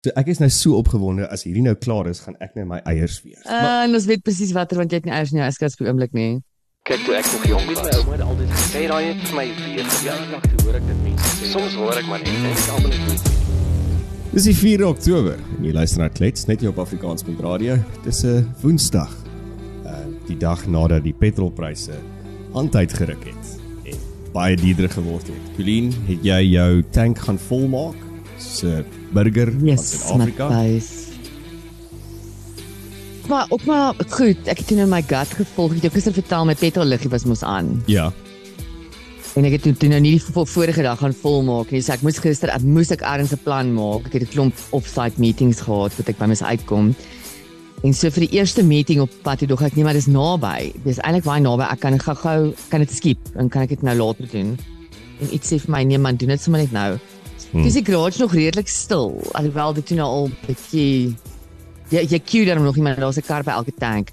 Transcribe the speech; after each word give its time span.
So 0.00 0.14
ek 0.16 0.30
is 0.32 0.38
nou 0.40 0.46
so 0.48 0.78
opgewonde 0.80 1.26
as 1.28 1.42
hierdie 1.44 1.60
nou 1.60 1.74
klaar 1.76 2.06
is, 2.08 2.22
gaan 2.24 2.32
ek 2.40 2.54
nou 2.56 2.62
my 2.70 2.78
eiers 2.88 3.18
weer. 3.20 3.36
Uh, 3.44 3.82
en 3.84 3.92
ons 3.98 4.06
weet 4.08 4.22
presies 4.24 4.54
watter 4.56 4.80
want 4.80 4.94
jy 4.94 4.96
het 5.02 5.04
nie 5.10 5.12
eiers 5.12 5.34
in 5.34 5.42
jou 5.42 5.48
yskas 5.52 5.76
op 5.76 5.82
die 5.82 5.90
oomblik 5.90 6.16
nie. 6.16 6.30
Kyk 6.88 7.04
toe 7.04 7.18
ek 7.18 7.28
nog 7.28 7.44
jong 7.50 7.68
was, 7.68 7.82
my 7.84 7.92
ouma 7.98 8.14
het 8.14 8.24
altyd 8.24 8.54
gesê 8.54 8.86
daai 8.88 9.10
het 9.10 9.20
vir 9.26 9.36
my 9.36 9.44
weer 9.58 9.92
ja, 10.06 10.16
dag 10.32 10.48
te 10.48 10.64
hoor 10.64 10.80
ek 10.80 10.88
dit 10.88 11.04
mense 11.04 11.34
sê. 11.34 11.52
Soms 11.52 11.76
hoor 11.82 12.00
ek 12.00 12.08
maar 12.08 12.24
net 12.24 12.32
en 12.32 12.48
ek 12.48 12.64
almal 12.78 12.96
net 12.96 13.28
Dis 14.30 14.48
die 14.48 14.56
4 14.62 14.88
Oktober 14.88 15.36
en 15.58 15.68
jy 15.68 15.76
luister 15.76 16.00
na 16.06 16.08
Klets 16.16 16.48
net 16.48 16.64
hier 16.64 16.72
op 16.72 16.80
Afrikaans.radio. 16.80 17.76
Dis 18.08 18.24
'n 18.24 18.48
Woensdag. 18.64 19.12
Uh 19.84 20.02
die 20.32 20.40
dag 20.40 20.64
nadat 20.64 21.04
die 21.04 21.12
petrolpryse 21.12 22.00
aantyd 22.56 22.96
geruk 22.96 23.34
het 23.34 23.56
en 23.84 24.00
baie 24.32 24.56
duurder 24.56 24.88
geword 24.88 25.28
het. 25.28 25.56
Colleen, 25.60 25.92
het 26.08 26.24
jy 26.24 26.44
jou 26.56 26.70
tank 26.88 27.20
gaan 27.28 27.48
volmaak? 27.50 28.08
Se 28.40 28.84
burger 29.12 29.52
Yes, 29.64 29.92
van 29.94 30.20
Suid-Afrika. 30.20 30.48
Maar 33.28 33.46
op 33.48 33.62
maar 33.64 33.94
goed, 34.10 34.40
ek 34.50 34.58
het 34.58 34.66
toe 34.66 34.76
nou 34.80 34.88
my 34.90 35.02
gut 35.06 35.34
gevolg. 35.38 35.76
Ek 35.76 35.84
het 35.86 35.92
gister 35.94 36.14
vertel 36.16 36.48
my 36.48 36.56
petrol 36.58 36.88
liggie 36.90 37.10
was 37.12 37.24
mos 37.28 37.44
aan. 37.46 37.76
Ja. 37.86 38.08
En 39.38 39.46
ek 39.46 39.52
het 39.58 39.62
toe, 39.62 39.74
toe 39.78 39.88
nou 39.92 40.00
nie 40.02 40.16
die 40.16 40.22
vo- 40.24 40.44
vorige 40.50 40.82
dag 40.82 40.98
gaan 40.98 41.14
volmaak 41.14 41.70
nie. 41.70 41.82
So 41.84 41.92
ek 41.94 42.02
moes 42.02 42.18
gister, 42.18 42.50
ek 42.50 42.64
moes 42.66 42.90
ek 42.90 43.04
ergens 43.06 43.30
'n 43.32 43.38
plan 43.44 43.70
maak. 43.74 44.06
Ek 44.06 44.12
het 44.18 44.22
'n 44.22 44.32
klomp 44.34 44.54
offsite 44.70 45.20
meetings 45.20 45.60
gehad 45.60 45.94
wat 45.96 46.08
ek 46.08 46.18
by 46.18 46.26
mes 46.26 46.42
uitkom. 46.42 46.94
En 47.84 47.94
so 47.94 48.10
vir 48.10 48.26
die 48.26 48.36
eerste 48.38 48.62
meeting 48.64 49.00
op 49.00 49.10
pad 49.22 49.38
toe 49.38 49.48
dog 49.48 49.62
ek 49.62 49.76
nee, 49.76 49.84
maar 49.84 49.94
dis 49.94 50.06
naby. 50.06 50.72
Dis 50.84 50.98
eintlik 50.98 51.24
baie 51.24 51.40
naby. 51.40 51.62
Ek 51.70 51.80
kan 51.80 51.98
gou-gou 51.98 52.52
kan 52.68 52.80
dit 52.80 52.90
skip 52.90 53.18
en 53.36 53.48
kan 53.48 53.62
ek 53.62 53.68
dit 53.68 53.82
nou 53.82 53.96
later 53.96 54.26
doen. 54.32 54.58
En 55.20 55.34
iets 55.34 55.48
sê 55.52 55.58
vir 55.60 55.70
my 55.70 55.82
nee 55.84 55.98
man, 55.98 56.16
doen 56.16 56.28
dit 56.28 56.40
sommer 56.40 56.60
net 56.60 56.72
nou. 56.72 56.98
Hmm. 57.52 57.62
Dis 57.66 57.74
die 57.74 57.84
garage 57.84 58.20
nog 58.20 58.32
redelik 58.32 58.68
stil. 58.68 59.20
Alhoewel 59.32 59.72
dit 59.74 59.86
toe 59.86 59.96
nou 59.96 60.06
al 60.08 60.30
bietjie 60.46 61.16
jy 61.90 62.04
jy 62.06 62.18
queue 62.22 62.44
dan 62.46 62.62
nog 62.62 62.76
iemand 62.76 62.98
daar's 63.02 63.16
'n 63.18 63.26
kar 63.26 63.42
by 63.42 63.50
elke 63.50 63.72
tank. 63.78 64.12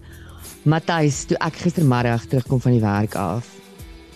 Matthys, 0.65 1.25
toe 1.25 1.37
ek 1.37 1.53
gistermiddag 1.55 2.25
terugkom 2.25 2.59
van 2.61 2.71
die 2.71 2.81
werk 2.81 3.15
af. 3.15 3.45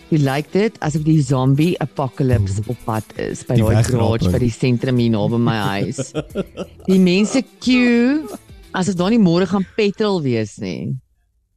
Hoe 0.10 0.18
lyk 0.20 0.52
dit 0.52 0.80
asof 0.80 1.04
die 1.04 1.22
zombie 1.22 1.78
apocalypse 1.80 2.62
op 2.68 2.78
pad 2.84 3.04
is 3.16 3.44
by 3.46 3.56
daai 3.56 3.84
garage 3.84 4.30
by 4.32 4.40
die 4.40 4.50
sentrum 4.52 4.98
hier 4.98 5.10
naby 5.12 5.38
my 5.38 5.56
huis? 5.56 6.12
Die 6.92 7.00
mense 7.00 7.44
queue 7.60 8.26
asof 8.74 8.96
daar 8.96 9.10
nie 9.10 9.20
môre 9.20 9.46
gaan 9.48 9.66
petrol 9.78 10.22
wees 10.22 10.58
nie. 10.58 10.98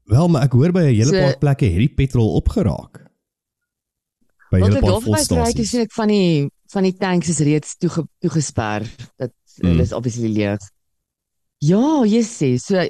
Wel, 0.07 0.29
maar 0.29 0.43
ek 0.45 0.53
hoor 0.53 0.71
by 0.73 0.81
'n 0.81 0.95
hele 0.95 1.05
So- 1.11 1.19
paar 1.21 1.39
plekke 1.39 1.65
het 1.67 1.79
die 1.79 1.89
petrol 1.89 2.35
opgeraak. 2.35 3.01
By 4.51 4.59
'n 4.59 4.61
Want 4.61 4.73
hele 4.73 4.77
ek 4.77 4.81
paar 4.83 4.91
daar 4.91 5.01
verby 5.01 5.17
ry, 5.17 5.25
toe 5.25 5.37
volstasies. 5.37 5.71
sien 5.71 5.81
ek 5.81 5.93
van 5.93 6.09
die 6.09 6.51
van 6.75 6.83
die 6.87 6.97
tanks 6.99 7.29
is 7.33 7.39
reeds 7.47 7.77
toege, 7.79 8.05
toegesper. 8.21 8.87
Dat 9.17 9.33
Mm. 9.63 9.69
hulle 9.71 9.83
is 9.87 9.93
obviously 9.95 10.29
leeg. 10.35 10.59
Ja, 11.63 12.03
jy 12.05 12.23
sê 12.27 12.57
so 12.59 12.83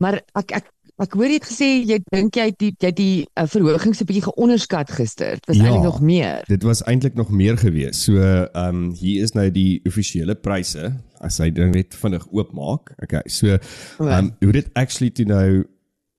maar 0.00 0.20
ek 0.36 0.52
ek 0.58 0.66
ek 1.00 1.14
hoor 1.16 1.30
jy 1.32 1.38
het 1.38 1.46
gesê 1.48 1.68
jy 1.88 1.96
dink 2.12 2.36
jy 2.36 2.44
het 2.50 2.58
die 2.60 2.70
jy 2.76 2.88
het 2.90 2.96
die 2.98 3.24
uh, 3.40 3.46
verhoging 3.48 3.94
so 3.96 4.04
'n 4.04 4.08
bietjie 4.10 4.26
geonderskat 4.28 4.90
gister. 4.92 5.34
Dit 5.40 5.46
was 5.48 5.56
Ja. 5.56 5.64
eintlik 5.64 5.84
nog 5.84 6.00
meer. 6.00 6.44
Dit 6.48 6.62
was 6.62 6.82
eintlik 6.84 7.14
nog 7.14 7.30
meer 7.30 7.56
gewees. 7.56 8.04
So, 8.04 8.12
ehm 8.20 8.68
um, 8.68 8.92
hier 8.92 9.22
is 9.22 9.32
nou 9.32 9.50
die 9.50 9.80
offisiële 9.86 10.34
pryse 10.34 10.92
as 11.20 11.38
hy 11.38 11.50
dit 11.50 11.72
net 11.74 11.94
vinnig 11.94 12.26
oopmaak. 12.30 12.92
Okay. 13.02 13.22
So, 13.26 13.46
ehm 13.98 14.08
um, 14.18 14.36
hoe 14.40 14.52
dit 14.52 14.68
actually 14.74 15.10
toe 15.10 15.24
nou 15.24 15.64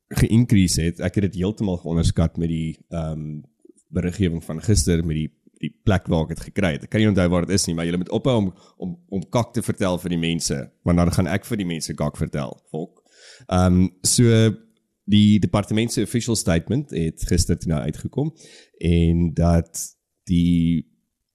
ge-increase 0.09 0.81
het. 0.81 0.99
Ek 0.99 1.15
het 1.15 1.23
dit 1.31 1.35
heeltemal 1.35 1.77
geonderskat 1.77 2.37
met 2.37 2.49
die 2.49 2.77
ehm 2.89 3.11
um, 3.11 3.43
beriggewing 3.91 4.43
van 4.43 4.61
gister 4.63 5.05
met 5.05 5.15
die 5.15 5.29
die 5.61 5.71
plek 5.85 6.09
waar 6.11 6.25
ek 6.25 6.35
dit 6.35 6.43
gekry 6.49 6.73
het. 6.75 6.87
Ek 6.87 6.93
kan 6.93 7.03
nie 7.03 7.09
onthou 7.11 7.27
waar 7.33 7.45
dit 7.45 7.55
is 7.55 7.67
nie, 7.69 7.75
maar 7.77 7.87
jy 7.87 7.99
moet 8.01 8.11
ophou 8.13 8.35
om 8.39 8.49
om 8.81 8.97
om 9.17 9.23
kak 9.29 9.53
te 9.53 9.63
vertel 9.65 9.99
vir 10.01 10.15
die 10.15 10.21
mense, 10.21 10.57
want 10.87 11.01
dan 11.01 11.13
gaan 11.17 11.29
ek 11.29 11.47
vir 11.49 11.61
die 11.61 11.69
mense 11.69 11.95
kak 11.97 12.19
vertel. 12.19 12.57
Volk. 12.73 13.01
Ehm 13.47 13.81
um, 13.81 13.89
so 14.07 14.51
die 15.11 15.39
departement 15.39 15.91
se 15.91 16.05
official 16.05 16.35
statement 16.35 16.93
het 16.95 17.23
gister 17.27 17.57
toe 17.59 17.71
nou 17.73 17.81
uitgekom 17.81 18.31
en 18.87 19.33
dat 19.35 19.81
die 20.29 20.87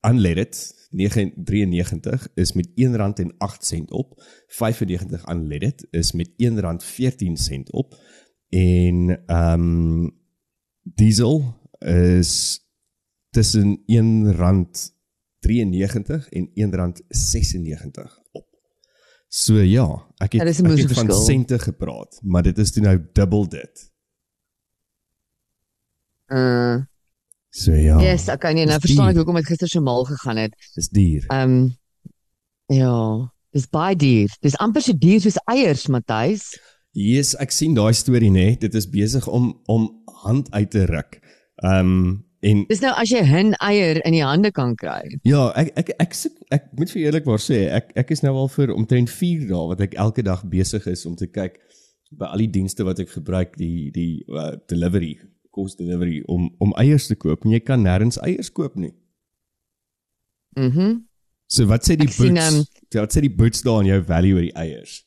unleaded 0.07 0.57
993 0.97 2.29
is 2.35 2.53
met 2.53 2.69
R1.08 2.69 3.89
op, 3.89 4.23
95 4.47 5.27
unleaded 5.29 5.87
is 5.91 6.13
met 6.13 6.31
R1.14 6.43 7.71
op 7.71 7.99
en 8.49 9.25
ehm 9.27 9.61
um, 9.61 10.15
diesel 10.83 11.43
is 11.79 12.61
tussen 13.37 13.77
R1.93 13.93 16.31
en 16.33 16.49
R1.96 16.57 18.09
op. 18.33 18.49
So 19.29 19.61
ja, 19.61 19.85
ek 20.23 20.33
het, 20.33 20.41
Ja, 20.41 20.47
ek 20.49 20.57
het 20.81 20.93
van 20.97 21.13
sente 21.13 21.59
gepraat, 21.61 22.17
maar 22.23 22.43
dit 22.47 22.59
is 22.63 22.73
toe 22.73 22.83
nou 22.87 22.97
dubbel 23.13 23.49
dit. 23.49 23.91
Uh 26.33 26.85
So 27.57 27.73
ja, 27.73 27.97
yes, 28.03 28.29
okay 28.29 28.53
nee, 28.53 28.67
nou 28.69 28.77
dis 28.77 28.85
verstaan 28.85 29.15
ek 29.15 29.17
hoekom 29.17 29.39
dit 29.41 29.47
gister 29.49 29.71
so 29.73 29.81
mal 29.81 30.05
gegaan 30.05 30.37
het. 30.37 30.53
dis 30.77 30.91
duur. 30.93 31.25
Ehm 31.33 31.55
um, 31.55 31.71
ja, 32.69 32.93
dis 33.57 33.65
baie 33.73 33.97
duur. 33.97 34.29
Dis 34.45 34.59
amper 34.61 34.85
so 34.85 34.93
duur 34.93 35.23
soos 35.25 35.39
eiers, 35.49 35.87
Matthys. 35.89 36.51
Yes, 36.93 37.33
ek 37.41 37.51
sien 37.55 37.73
daai 37.77 37.95
storie 37.97 38.29
nê. 38.33 38.59
Dit 38.61 38.75
is 38.77 38.89
besig 38.93 39.25
om 39.29 39.55
om 39.73 39.89
hand 40.27 40.51
uit 40.53 40.69
te 40.71 40.85
ruk. 40.85 41.17
Ehm 41.65 41.81
um, 41.81 42.26
en 42.43 42.65
Dis 42.69 42.81
nou 42.81 42.93
as 42.97 43.11
jy 43.11 43.23
'n 43.23 43.55
eier 43.61 44.01
in 44.07 44.13
die 44.13 44.25
hande 44.25 44.51
kan 44.53 44.75
kry. 44.77 45.19
ja, 45.25 45.53
ek 45.57 45.73
ek 45.77 45.91
ek 46.01 46.15
sit 46.15 46.33
ek 46.51 46.65
moet 46.79 46.91
vir 46.91 47.03
eerlikwaar 47.03 47.39
sê, 47.41 47.69
ek 47.73 47.93
ek 47.97 48.11
is 48.11 48.23
nou 48.23 48.35
al 48.37 48.49
vir 48.49 48.75
omtrent 48.75 49.11
4 49.11 49.47
dae 49.49 49.69
wat 49.69 49.81
ek 49.81 49.95
elke 49.95 50.23
dag 50.23 50.45
besig 50.45 50.87
is 50.87 51.07
om 51.07 51.17
te 51.17 51.27
kyk 51.27 51.59
by 52.13 52.27
al 52.27 52.39
die 52.39 52.51
dienste 52.51 52.85
wat 52.85 52.99
ek 53.01 53.09
gebruik, 53.11 53.57
die 53.57 53.91
die 53.91 54.25
uh, 54.29 54.57
delivery, 54.69 55.19
kos 55.51 55.75
delivery 55.77 56.23
om 56.29 56.51
om 56.61 56.73
eiers 56.77 57.07
te 57.09 57.15
koop 57.15 57.45
en 57.45 57.51
jy 57.53 57.61
kan 57.61 57.83
nêrens 57.83 58.19
eiers 58.23 58.51
koop 58.53 58.77
nie. 58.77 58.93
Mhm. 60.57 60.81
Mm 60.81 61.03
So 61.49 61.65
wat 61.67 61.85
sê 61.87 61.95
die 61.97 62.07
Ek 62.09 62.13
sien, 62.13 62.35
boots? 62.35 62.55
ehm, 62.55 62.65
Ja, 62.95 63.01
wat 63.03 63.13
sê 63.15 63.21
die 63.21 63.31
boots 63.31 63.63
daar 63.63 63.81
in 63.81 63.87
jou 63.87 64.03
value 64.03 64.35
oor 64.35 64.43
die 64.43 64.57
eiers? 64.57 65.05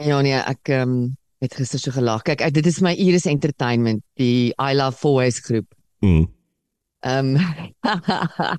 Ja 0.00 0.20
nee, 0.22 0.32
ek 0.32 0.68
ehm 0.68 0.88
um, 0.90 1.16
het 1.42 1.54
gister 1.58 1.80
so 1.82 1.90
gelag. 1.94 2.22
Kyk, 2.26 2.40
ek, 2.46 2.54
dit 2.54 2.66
is 2.70 2.80
my 2.84 2.92
Iris 2.94 3.26
Entertainment, 3.26 4.02
die 4.20 4.52
I 4.62 4.72
Love 4.78 4.98
Fourways 4.98 5.40
groep. 5.42 5.66
Mm. 6.04 6.28
Ehm 7.02 7.34
um, 7.36 8.58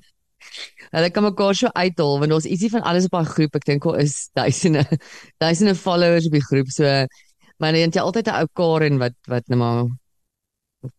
Hulle 0.94 1.08
kan 1.10 1.24
mekaar 1.24 1.56
so 1.56 1.70
uithaal 1.72 2.18
want 2.20 2.34
ons 2.36 2.46
ietsie 2.46 2.68
van 2.70 2.84
alles 2.86 3.06
op 3.08 3.16
daai 3.16 3.30
groep. 3.32 3.56
Ek 3.56 3.64
dink 3.66 3.86
al 3.88 3.96
is 4.04 4.28
duisende 4.36 4.84
duisende 5.42 5.74
followers 5.78 6.28
op 6.28 6.36
die 6.36 6.44
groep. 6.44 6.68
So 6.70 6.84
maar 7.58 7.72
dan 7.72 7.86
het 7.86 7.96
jy 7.96 8.02
altyd 8.02 8.28
'n 8.28 8.38
ou 8.42 8.46
Karen 8.60 8.98
wat 9.00 9.16
wat 9.32 9.48
nou 9.48 9.58
maar 9.58 9.84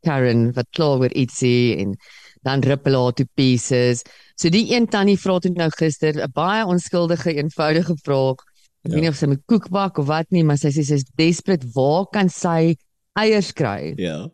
Karen 0.01 0.51
wat 0.57 0.67
kla 0.73 0.95
oor 0.97 1.13
ietsie 1.13 1.77
en 1.77 1.95
dan 2.41 2.65
ripple 2.65 2.97
haar 2.97 3.13
to 3.13 3.25
pieces. 3.35 4.01
So 4.35 4.49
die 4.49 4.73
een 4.73 4.87
tannie 4.87 5.19
vra 5.19 5.39
toe 5.39 5.51
nou 5.53 5.69
gister 5.77 6.13
'n 6.17 6.31
baie 6.33 6.65
onskuldige 6.65 7.33
eenvoudige 7.33 7.95
vraag. 8.03 8.41
Ek 8.85 8.91
Ja. 8.91 8.93
weet 8.95 9.01
nie 9.01 9.09
of 9.09 9.15
sy 9.17 9.25
met 9.27 9.41
koek 9.49 9.69
bak 9.73 9.97
of 9.97 10.05
wat 10.07 10.27
nie, 10.31 10.43
maar 10.43 10.57
sy 10.61 10.69
sê 10.69 10.83
sy's 10.85 11.03
desperate, 11.17 11.65
waar 11.73 12.05
kan 12.13 12.29
sy 12.29 12.75
eiers 13.17 13.51
kry? 13.57 13.95
Ja. 13.97 14.27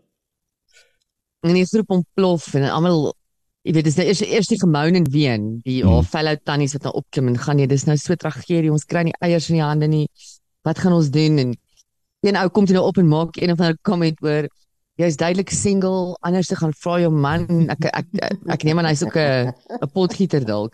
En 1.46 1.56
die 1.56 1.66
groep 1.66 1.90
ontplof 1.96 2.52
en 2.60 2.68
almal 2.70 3.14
jy 3.66 3.74
weet 3.78 3.86
dis 3.86 3.98
nou 3.98 4.06
eers 4.10 4.22
eers 4.26 4.50
die 4.50 4.60
gemoun 4.60 4.96
en 4.98 5.08
ween, 5.14 5.46
die 5.66 5.82
Hmm. 5.84 5.94
haar 5.94 6.04
fellow 6.04 6.36
tannies 6.44 6.74
wat 6.74 6.84
nou 6.84 6.94
opklim 7.00 7.28
en 7.30 7.38
gaan 7.38 7.58
nee, 7.58 7.68
dis 7.68 7.86
nou 7.86 7.96
so 7.98 8.16
tragedie, 8.16 8.72
ons 8.72 8.86
kry 8.86 9.04
nie 9.04 9.14
eiers 9.22 9.50
in 9.50 9.56
die 9.60 9.64
hande 9.64 9.88
nie. 9.88 10.08
Wat 10.66 10.78
gaan 10.80 10.94
ons 10.94 11.10
doen? 11.10 11.40
En 11.40 11.56
een 12.22 12.36
ou 12.38 12.50
kom 12.50 12.66
toe 12.66 12.76
nou 12.76 12.86
op 12.88 12.98
en 12.98 13.08
maak 13.08 13.38
een 13.38 13.52
of 13.52 13.60
ander 13.60 13.78
comment 13.84 14.18
oor 14.22 14.48
jy's 15.02 15.18
duidelik 15.20 15.52
single, 15.54 16.16
anders 16.26 16.48
te 16.48 16.56
gaan 16.56 16.74
vra 16.78 16.98
jou 17.02 17.12
man. 17.14 17.46
Ek 17.74 17.88
ek 17.90 18.08
ek, 18.22 18.40
ek 18.56 18.66
neem 18.68 18.82
aan 18.82 18.90
hy's 18.90 19.04
ook 19.06 19.18
'n 19.18 19.52
'n 19.82 19.92
potgieter 19.94 20.46
dalk. 20.46 20.74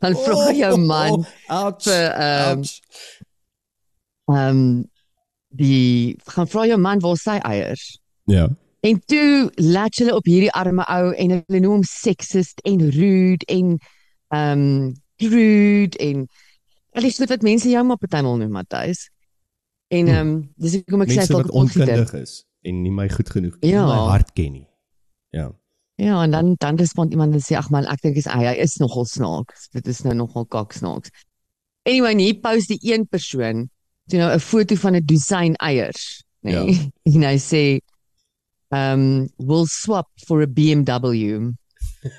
Dan 0.00 0.16
vra 0.16 0.52
jou 0.52 0.76
man 0.78 1.24
ouch. 1.48 1.82
vir 1.84 2.06
ehm 2.12 2.58
ouch. 2.58 2.80
ehm 4.32 4.84
die 5.54 6.16
gaan 6.34 6.48
vra 6.48 6.66
jou 6.66 6.78
man 6.78 7.00
waar 7.00 7.16
sy 7.16 7.38
eiers. 7.42 7.98
Ja. 8.26 8.48
En 8.80 9.00
toe 9.06 9.50
latch 9.54 9.98
hulle 9.98 10.14
op 10.14 10.24
hierdie 10.24 10.52
arme 10.52 10.84
ou 10.84 11.12
en 11.12 11.30
hulle 11.30 11.60
noem 11.60 11.72
hom 11.72 11.84
sexist 11.88 12.60
en 12.64 12.90
rude 12.90 13.44
en 13.46 13.78
ehm 14.28 14.58
um, 14.58 14.94
rude 15.16 15.98
en 15.98 16.26
al 16.92 17.02
die 17.02 17.12
goed 17.14 17.28
wat 17.28 17.42
mense 17.42 17.68
jou 17.70 17.84
maar 17.84 17.98
partymal 17.98 18.36
noem 18.36 18.50
Matthys. 18.50 19.10
En 19.88 20.08
ehm 20.08 20.28
um, 20.28 20.50
dis 20.56 20.74
hoekom 20.74 21.06
ek 21.06 21.14
sê 21.14 21.26
dalk 21.26 21.52
onkundig 21.52 22.12
is 22.22 22.42
en 22.64 22.80
nie 22.82 22.90
my 22.94 23.08
goed 23.12 23.28
genoeg 23.30 23.58
nie 23.60 23.70
Ja. 23.74 23.84
my 23.86 23.98
hart 24.10 24.32
ken 24.36 24.52
nie. 24.52 24.66
Ja. 25.30 25.50
Ja, 25.96 26.22
en 26.24 26.30
dan 26.30 26.54
dan 26.58 26.76
respond 26.76 27.10
iemand 27.14 27.34
en 27.34 27.40
sê 27.40 27.54
ag 27.56 27.70
man, 27.70 27.86
ek 27.86 28.00
dink 28.02 28.16
is 28.16 28.24
hy, 28.26 28.42
hy 28.44 28.54
is 28.64 28.76
nogal 28.82 29.04
snaaks. 29.06 29.68
Dit 29.72 29.86
is 29.88 30.02
nou 30.02 30.14
nogal 30.14 30.44
kak 30.50 30.72
snaaks. 30.72 31.10
Anyway, 31.86 32.14
hier 32.18 32.34
post 32.40 32.68
die 32.68 32.78
een 32.82 33.06
persoon 33.06 33.68
toe 34.10 34.18
nou 34.18 34.32
'n 34.34 34.40
foto 34.40 34.74
van 34.74 34.94
'n 34.96 35.04
dosyn 35.04 35.54
eiers, 35.62 36.24
nê. 36.42 36.50
Nee? 36.52 36.74
Ja. 36.74 36.80
en 37.14 37.22
hy 37.22 37.36
sê 37.38 37.78
um 38.74 39.28
will 39.38 39.66
swap 39.66 40.08
for 40.26 40.42
a 40.42 40.46
BMW. 40.46 41.52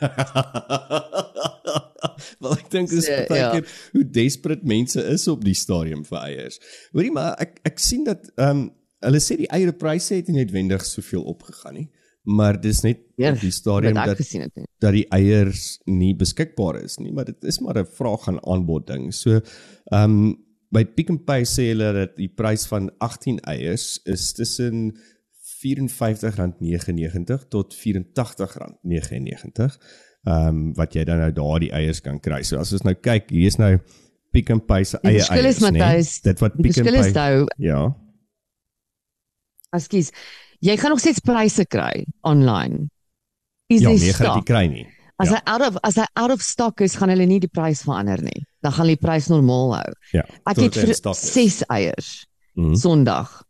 Wel 2.40 2.52
ek 2.58 2.70
dink 2.72 2.90
dis 2.90 3.06
So, 3.06 3.26
baie 3.30 3.42
ja. 3.42 3.52
keer 3.52 3.68
hoe 3.94 4.04
desperate 4.18 4.66
mense 4.68 5.02
is 5.04 5.28
op 5.28 5.44
die 5.46 5.54
stadium 5.58 6.04
vir 6.08 6.20
eiers. 6.22 6.60
Hoorie 6.94 7.12
maar 7.12 7.36
ek 7.44 7.60
ek 7.68 7.80
sien 7.80 8.04
dat 8.08 8.30
ehm 8.36 8.50
um, 8.50 8.66
hulle 9.06 9.20
sê 9.24 9.38
die 9.38 9.48
eierpryse 9.54 10.16
het 10.20 10.28
nie 10.30 10.38
noodwendig 10.42 10.84
soveel 10.86 11.24
opgegaan 11.32 11.74
nie, 11.80 11.88
maar 12.26 12.58
dis 12.62 12.82
net 12.84 13.00
Ja, 13.22 13.32
op 13.32 13.40
die 13.40 13.52
stadium 13.54 13.94
dat 13.94 14.18
het. 14.18 14.32
nie. 14.34 14.66
dat 14.82 14.94
die 14.94 15.06
eiers 15.14 15.80
nie 15.86 16.16
beskikbaar 16.16 16.82
is 16.84 16.98
nie, 17.00 17.12
maar 17.14 17.26
dit 17.26 17.44
is 17.44 17.60
maar 17.62 17.78
'n 17.78 17.86
vraag 17.86 18.28
aan 18.28 18.40
aanbod 18.46 18.88
ding. 18.88 19.14
So 19.14 19.30
ehm 19.92 20.04
um, 20.04 20.36
by 20.72 20.84
Pick 20.86 21.10
n 21.12 21.24
Pay 21.24 21.44
sê 21.46 21.62
hulle 21.72 21.94
dat 21.94 22.18
die 22.18 22.28
prys 22.28 22.66
van 22.68 22.90
18 23.00 23.40
eiers 23.48 24.00
is 24.06 24.34
tussen 24.34 24.98
R54.99 25.66 27.48
tot 27.50 27.74
R84.99. 27.76 29.78
Ehm 30.26 30.48
um, 30.48 30.74
wat 30.74 30.94
jy 30.98 31.04
dan 31.06 31.18
nou 31.22 31.30
daardie 31.32 31.70
eiers 31.72 32.02
kan 32.02 32.18
kry. 32.20 32.42
So 32.44 32.58
as 32.58 32.72
ons 32.74 32.82
nou 32.84 32.96
kyk, 32.98 33.30
hier 33.30 33.46
is 33.52 33.58
nou 33.62 33.78
Pick 34.34 34.50
n 34.52 34.60
Pay 34.66 34.84
se 34.84 34.98
eie 35.04 35.22
eiers, 35.22 35.60
nee. 35.62 36.02
Dit 36.26 36.40
wat 36.42 36.56
Pick 36.58 36.76
n 36.82 36.84
Pay 36.84 37.12
nou, 37.14 37.46
Ja. 37.62 37.94
Ekskuus, 39.74 40.12
jy 40.62 40.76
gaan 40.78 40.90
nog 40.92 41.00
steeds 41.00 41.20
pryse 41.20 41.66
kry 41.66 42.06
online. 42.24 42.90
Is 43.70 43.82
Ja, 43.82 43.90
nee, 43.90 44.14
gaan 44.14 44.26
dit 44.28 44.36
nie 44.36 44.44
kry 44.54 44.68
nie. 44.68 44.88
As 45.18 45.30
Ja. 45.30 45.36
hy 45.36 45.42
out 45.46 45.62
of 45.62 45.78
as 45.84 45.96
hy 45.96 46.06
out 46.16 46.32
of 46.32 46.42
stock 46.42 46.82
is, 46.82 46.96
gaan 46.96 47.10
hulle 47.10 47.26
nie 47.26 47.40
die 47.40 47.48
prys 47.48 47.82
verander 47.84 48.22
nie. 48.22 48.46
Dan 48.62 48.72
gaan 48.72 48.86
hulle 48.86 48.98
die 48.98 49.08
prys 49.08 49.28
normaal 49.30 49.74
hou. 49.76 49.94
Ja. 50.14 50.24
Ek 50.46 50.58
het 50.58 50.74
vir 50.76 50.94
stok 50.94 51.16
is. 51.16 51.32
6 51.34 51.64
eiers 51.70 52.26
Mhm. 52.56 52.76
Sondag 52.76 53.44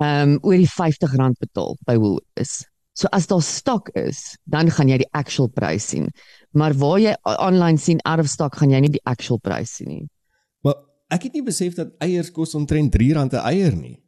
ehm 0.00 0.30
um, 0.30 0.38
oor 0.42 0.56
die 0.56 0.66
R50 0.66 1.38
betaal 1.40 1.76
by 1.86 1.96
Woolworths. 1.96 2.64
So 2.92 3.08
as 3.12 3.26
daar 3.26 3.42
stok 3.42 3.88
is, 3.94 4.36
dan 4.44 4.70
gaan 4.70 4.88
jy 4.88 4.98
die 4.98 5.08
actual 5.12 5.48
prys 5.48 5.86
sien. 5.88 6.08
Maar 6.52 6.74
waar 6.74 6.98
jy 6.98 7.14
online 7.22 7.78
sien 7.78 8.00
out 8.04 8.18
of 8.20 8.28
stock, 8.28 8.56
gaan 8.56 8.70
jy 8.70 8.80
nie 8.80 8.90
die 8.96 9.04
actual 9.04 9.38
prys 9.38 9.70
sien 9.76 9.88
nie. 9.88 10.08
Maar 10.64 10.74
ek 11.10 11.22
het 11.28 11.32
nie 11.34 11.42
besef 11.42 11.74
dat 11.76 11.92
eiers 12.00 12.30
kos 12.30 12.54
omtrent 12.54 12.94
R3 12.94 13.14
'n 13.32 13.34
eier 13.36 13.76
nie. 13.76 14.00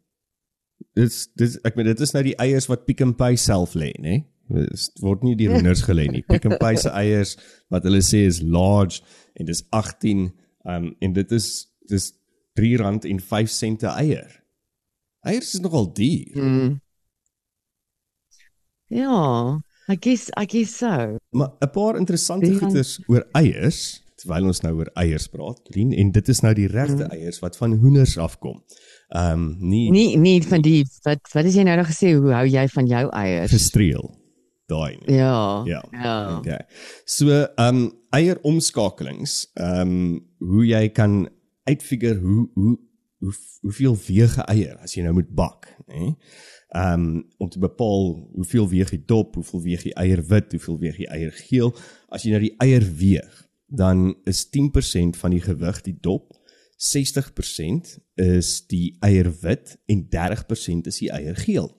Dis 0.99 1.27
dis 1.39 1.57
ek 1.65 1.77
meen 1.77 1.89
dit 1.89 2.01
is 2.05 2.13
nou 2.13 2.23
die 2.27 2.37
eiers 2.43 2.69
wat 2.69 2.85
Pick 2.87 3.01
n 3.05 3.15
Pay 3.17 3.37
self 3.41 3.75
lê, 3.79 3.93
nê? 4.03 4.23
Dit 4.53 5.01
word 5.01 5.23
nie 5.25 5.35
die 5.39 5.49
renners 5.49 5.85
gelê 5.87 6.09
nie. 6.11 6.25
Pick 6.29 6.45
n 6.49 6.59
Pay 6.61 6.77
se 6.77 6.93
eiers 6.93 7.37
wat 7.73 7.87
hulle 7.89 8.03
sê 8.05 8.27
is 8.29 8.43
large 8.45 9.01
en 9.39 9.49
dis 9.49 9.65
18 9.73 10.29
um 10.69 10.91
en 11.01 11.17
dit 11.17 11.33
is 11.33 11.49
dis 11.89 12.13
R3 12.61 13.09
en 13.09 13.21
5 13.21 13.51
sente 13.51 13.89
eier. 13.89 14.29
Eiers 15.25 15.55
is 15.55 15.61
nogal 15.61 15.89
duur. 15.95 16.37
Mm. 16.37 16.81
Ja, 18.93 19.61
I 19.89 19.97
guess 19.97 20.29
I 20.37 20.45
guess 20.47 20.77
so. 20.79 21.17
Maar 21.31 21.51
'n 21.61 21.71
paar 21.71 21.97
interessante 21.97 22.55
goeders 22.55 23.01
oor 23.07 23.25
eiers, 23.33 24.03
terwyl 24.17 24.47
ons 24.47 24.61
nou 24.61 24.75
oor 24.77 24.91
eiers 24.95 25.27
praat, 25.29 25.61
Green, 25.71 25.93
en 25.93 26.11
dit 26.11 26.29
is 26.29 26.41
nou 26.41 26.55
die 26.55 26.67
regte 26.67 27.05
eiers 27.05 27.39
wat 27.39 27.57
van 27.57 27.73
hoenders 27.73 28.19
afkom. 28.19 28.63
Ehm 29.13 29.33
um, 29.33 29.57
nie 29.61 29.91
Nie 29.91 30.17
nie 30.17 30.43
van 30.49 30.63
die 30.65 30.87
wat 31.05 31.21
wat 31.35 31.45
is 31.45 31.55
jy 31.59 31.65
nou 31.69 31.77
nog 31.77 31.91
gesê 31.91 32.15
hoe 32.17 32.33
hou 32.33 32.47
jy 32.49 32.67
van 32.69 32.87
jou 32.89 33.09
eiers? 33.11 33.51
gestreel. 33.53 34.07
Daai. 34.67 34.99
Ja. 35.07 35.63
Ja. 35.69 35.83
Ja. 35.93 36.39
Okay. 36.39 36.63
So 37.05 37.29
ehm 37.29 37.77
um, 37.77 37.93
eieromskakelings, 38.11 39.51
ehm 39.55 39.81
um, 39.81 40.25
hoe 40.39 40.65
jy 40.67 40.89
kan 40.89 41.29
uitfigure 41.69 42.19
hoe 42.21 42.49
hoe 42.55 42.79
hoe 43.23 43.35
hoeveel 43.61 43.97
weeg 44.07 44.37
'n 44.37 44.49
eier 44.49 44.79
as 44.83 44.95
jy 44.95 45.03
nou 45.03 45.13
moet 45.15 45.29
bak, 45.35 45.69
nê? 45.87 46.15
Ehm 46.73 46.93
um, 47.05 47.25
om 47.39 47.49
te 47.49 47.59
bepaal 47.59 48.31
hoeveel 48.35 48.69
weeg 48.69 48.91
die 48.91 49.05
dop, 49.07 49.35
hoeveel 49.35 49.63
weeg 49.63 49.83
die 49.83 49.95
eier 49.95 50.25
wit, 50.27 50.53
hoeveel 50.53 50.79
weeg 50.79 50.97
die 50.97 51.09
eier 51.09 51.33
geel. 51.33 51.75
As 52.09 52.23
jy 52.25 52.31
nou 52.31 52.41
die 52.41 52.55
eier 52.59 52.87
weeg, 52.97 53.49
dan 53.67 54.15
is 54.25 54.47
10% 54.49 55.17
van 55.17 55.31
die 55.31 55.41
gewig 55.41 55.81
die 55.83 55.99
dop, 56.01 56.33
60% 56.83 57.99
is 58.19 58.49
die 58.67 58.97
eier 59.07 59.31
wit 59.43 59.77
en 59.87 60.09
30% 60.11 60.91
is 60.91 60.99
die 60.99 61.11
eier 61.15 61.37
geel. 61.39 61.71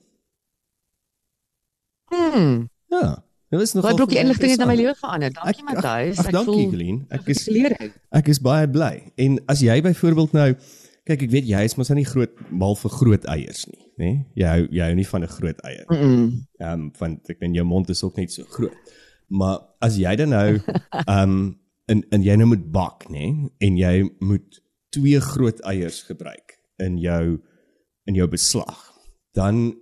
Hmm. 2.08 2.70
Ja. 2.88 3.24
Dit 3.48 3.60
is 3.60 3.74
nogal 3.76 3.94
blokkie 3.98 4.16
vir 4.16 4.24
my 4.24 4.28
inligting 4.28 4.54
het 4.54 4.62
in 4.64 4.70
my 4.70 4.76
lewe 4.78 4.94
verander. 4.98 5.34
Dankie 5.34 5.62
Ek- 5.62 5.68
Matthys. 5.68 6.18
ag, 6.18 6.26
Ek 6.26 6.32
dankie, 6.32 6.54
voel 6.54 6.70
Helene. 6.72 7.04
Ek 7.08 7.28
is-. 7.30 7.48
Ek 8.10 8.28
is 8.32 8.40
baie 8.42 8.70
bly. 8.70 9.12
En 9.20 9.38
as 9.46 9.60
jy 9.62 9.76
byvoorbeeld 9.84 10.32
nou 10.32 10.48
kyk, 11.04 11.22
ek 11.22 11.30
weet 11.30 11.46
jy 11.46 11.62
is 11.68 11.76
mos 11.76 11.90
nou 11.92 11.98
nie 12.00 12.08
groot 12.08 12.32
mal 12.50 12.74
vir 12.80 12.90
groot 12.96 13.26
eiers 13.28 13.66
nie, 13.68 13.82
nê? 14.00 14.04
Nee? 14.04 14.16
Jy 14.40 14.48
hou 14.48 14.66
jy 14.72 14.88
hou 14.88 14.94
nie 14.96 15.06
van 15.10 15.22
'n 15.22 15.34
groot 15.36 15.60
eier. 15.68 15.84
Mm. 15.88 16.00
-mm. 16.00 16.30
Ehm 16.60 16.72
um, 16.72 16.90
want 16.98 17.30
ek 17.30 17.40
weet 17.40 17.54
jou 17.54 17.64
mond 17.64 17.90
is 17.90 18.02
ook 18.02 18.16
net 18.16 18.32
so 18.32 18.44
groot. 18.48 18.74
Maar 19.28 19.60
as 19.80 19.96
jy 19.96 20.16
dan 20.16 20.28
nou 20.28 20.58
ehm 21.06 21.30
um, 21.30 21.60
en 21.86 22.04
en 22.10 22.22
jy 22.22 22.36
nou 22.36 22.48
moet 22.48 22.70
bak, 22.72 23.04
nê? 23.08 23.28
Nee? 23.28 23.50
En 23.58 23.76
jy 23.76 24.10
moet 24.18 24.63
twee 24.94 25.20
groot 25.20 25.60
eiers 25.66 26.02
gebruik 26.08 26.56
in 26.82 26.98
jou 27.02 27.38
in 28.06 28.18
jou 28.18 28.26
beslag, 28.28 28.80
dan 29.32 29.72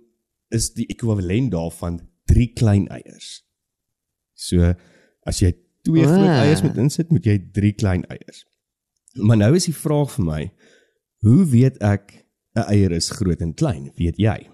is 0.53 0.69
die 0.77 0.85
ekwivalent 0.93 1.51
daarvan 1.51 1.97
3 2.31 2.47
klein 2.55 2.85
eiers. 2.93 3.41
So 4.33 4.73
as 5.27 5.41
jy 5.43 5.51
twee 5.83 6.05
groot 6.07 6.29
Ah. 6.31 6.43
eiers 6.45 6.63
moet 6.63 6.77
insit, 6.79 7.11
moet 7.11 7.25
jy 7.27 7.37
3 7.51 7.73
klein 7.75 8.05
eiers. 8.07 8.45
Maar 9.19 9.37
nou 9.37 9.51
is 9.55 9.65
die 9.67 9.75
vraag 9.75 10.11
vir 10.15 10.25
my, 10.25 10.41
hoe 11.25 11.45
weet 11.51 11.77
ek 11.83 12.25
'n 12.55 12.63
eier 12.69 12.91
is 12.91 13.09
groot 13.11 13.41
en 13.41 13.53
klein? 13.53 13.91
Weet 13.97 14.17
jy? 14.17 14.49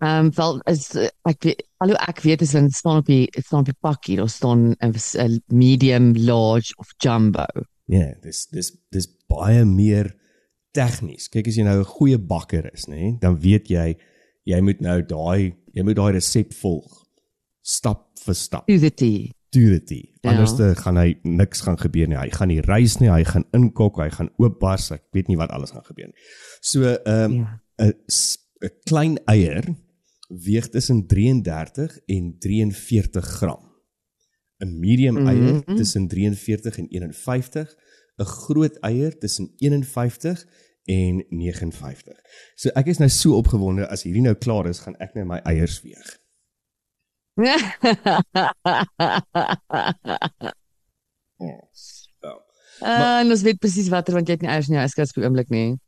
Ehm 0.00 0.26
um, 0.26 0.30
wel 0.34 0.60
is 0.66 0.94
eh, 0.96 1.08
ek 1.28 1.42
weet 1.44 1.62
alho 1.84 1.94
ek 2.08 2.20
weet 2.24 2.42
is 2.42 2.52
dan 2.56 2.70
staan 2.70 2.98
op 3.02 3.06
die 3.06 3.26
dit 3.30 3.44
staan 3.44 3.60
op 3.60 3.66
die 3.68 3.76
pakkie, 3.80 4.16
daar 4.16 4.28
staan 4.28 4.74
'n 4.80 5.42
medium, 5.52 6.14
large 6.16 6.72
of 6.76 6.88
jumbo. 6.98 7.44
Ja, 7.86 7.98
yeah, 7.98 8.14
dis 8.22 8.46
dis 8.46 8.72
dis 8.90 9.06
baie 9.28 9.64
meer 9.64 10.14
tegnies. 10.72 11.28
Kyk 11.28 11.48
as 11.48 11.56
jy 11.56 11.64
nou 11.64 11.78
'n 11.80 11.84
goeie 11.84 12.18
bakker 12.18 12.70
is, 12.72 12.86
nê, 12.88 12.94
nee, 12.94 13.16
dan 13.20 13.38
weet 13.40 13.68
jy 13.68 13.96
jy 14.44 14.60
moet 14.60 14.80
nou 14.80 15.02
daai 15.02 15.54
jy 15.74 15.82
moet 15.82 15.96
daai 15.96 16.12
resep 16.12 16.52
volg 16.54 17.04
stap 17.62 18.18
vir 18.24 18.34
stap. 18.34 18.66
To 18.66 18.78
the 18.78 18.90
T. 18.90 19.30
Do 19.52 19.72
it. 19.74 19.90
Ja. 20.22 20.30
Anders 20.30 20.54
te 20.56 20.74
gaan 20.76 20.96
hy 20.96 21.18
niks 21.22 21.60
gaan 21.60 21.76
gebeur 21.78 22.06
nie. 22.08 22.16
Hy 22.16 22.30
gaan 22.30 22.48
nie 22.48 22.60
reis 22.60 23.00
nie, 23.00 23.08
hy 23.10 23.24
gaan 23.24 23.44
inkok, 23.52 23.96
hy 23.98 24.08
gaan 24.10 24.30
oopbars, 24.38 24.90
ek 24.92 25.02
weet 25.12 25.28
nie 25.28 25.36
wat 25.36 25.50
alles 25.50 25.70
gaan 25.72 25.84
gebeur 25.84 26.06
nie. 26.06 26.14
So 26.62 26.82
ehm 27.04 27.32
Ja. 27.34 27.60
'n 27.80 27.92
s- 28.08 28.38
'n 28.62 28.70
klein 28.86 29.18
eier 29.26 29.64
weeg 30.30 30.68
tussen 30.70 31.06
33 31.06 31.98
en 32.06 32.36
43 32.38 33.24
gram. 33.40 33.68
'n 34.60 34.78
medium 34.78 35.14
Mhm. 35.14 35.26
eier 35.26 35.64
tussen 35.76 36.08
43 36.08 36.78
en 36.78 36.86
51, 36.88 37.76
'n 38.18 38.24
groot 38.24 38.76
eier 38.80 39.18
tussen 39.18 39.52
51 39.56 40.46
en 40.84 41.24
59. 41.28 42.20
So 42.54 42.68
ek 42.74 42.86
is 42.86 42.98
nou 42.98 43.08
so 43.08 43.36
opgewonde 43.36 43.88
as 43.88 44.02
hierdie 44.02 44.22
nou 44.22 44.34
klaar 44.34 44.66
is, 44.68 44.78
gaan 44.80 44.96
ek 45.00 45.14
nou 45.14 45.24
my 45.24 45.38
eiers 45.44 45.80
weeg. 45.82 46.18
Ja. 52.20 52.34
Ah, 52.80 53.20
en 53.20 53.30
ons 53.30 53.42
weet 53.44 53.58
presies 53.60 53.88
watter 53.92 54.14
want 54.16 54.28
jy 54.28 54.34
het 54.38 54.42
nie 54.44 54.50
eers 54.52 54.68
nie 54.72 54.78
yskas 54.80 55.12
vir 55.16 55.24
oomblik 55.26 55.48
nie. 55.52 55.78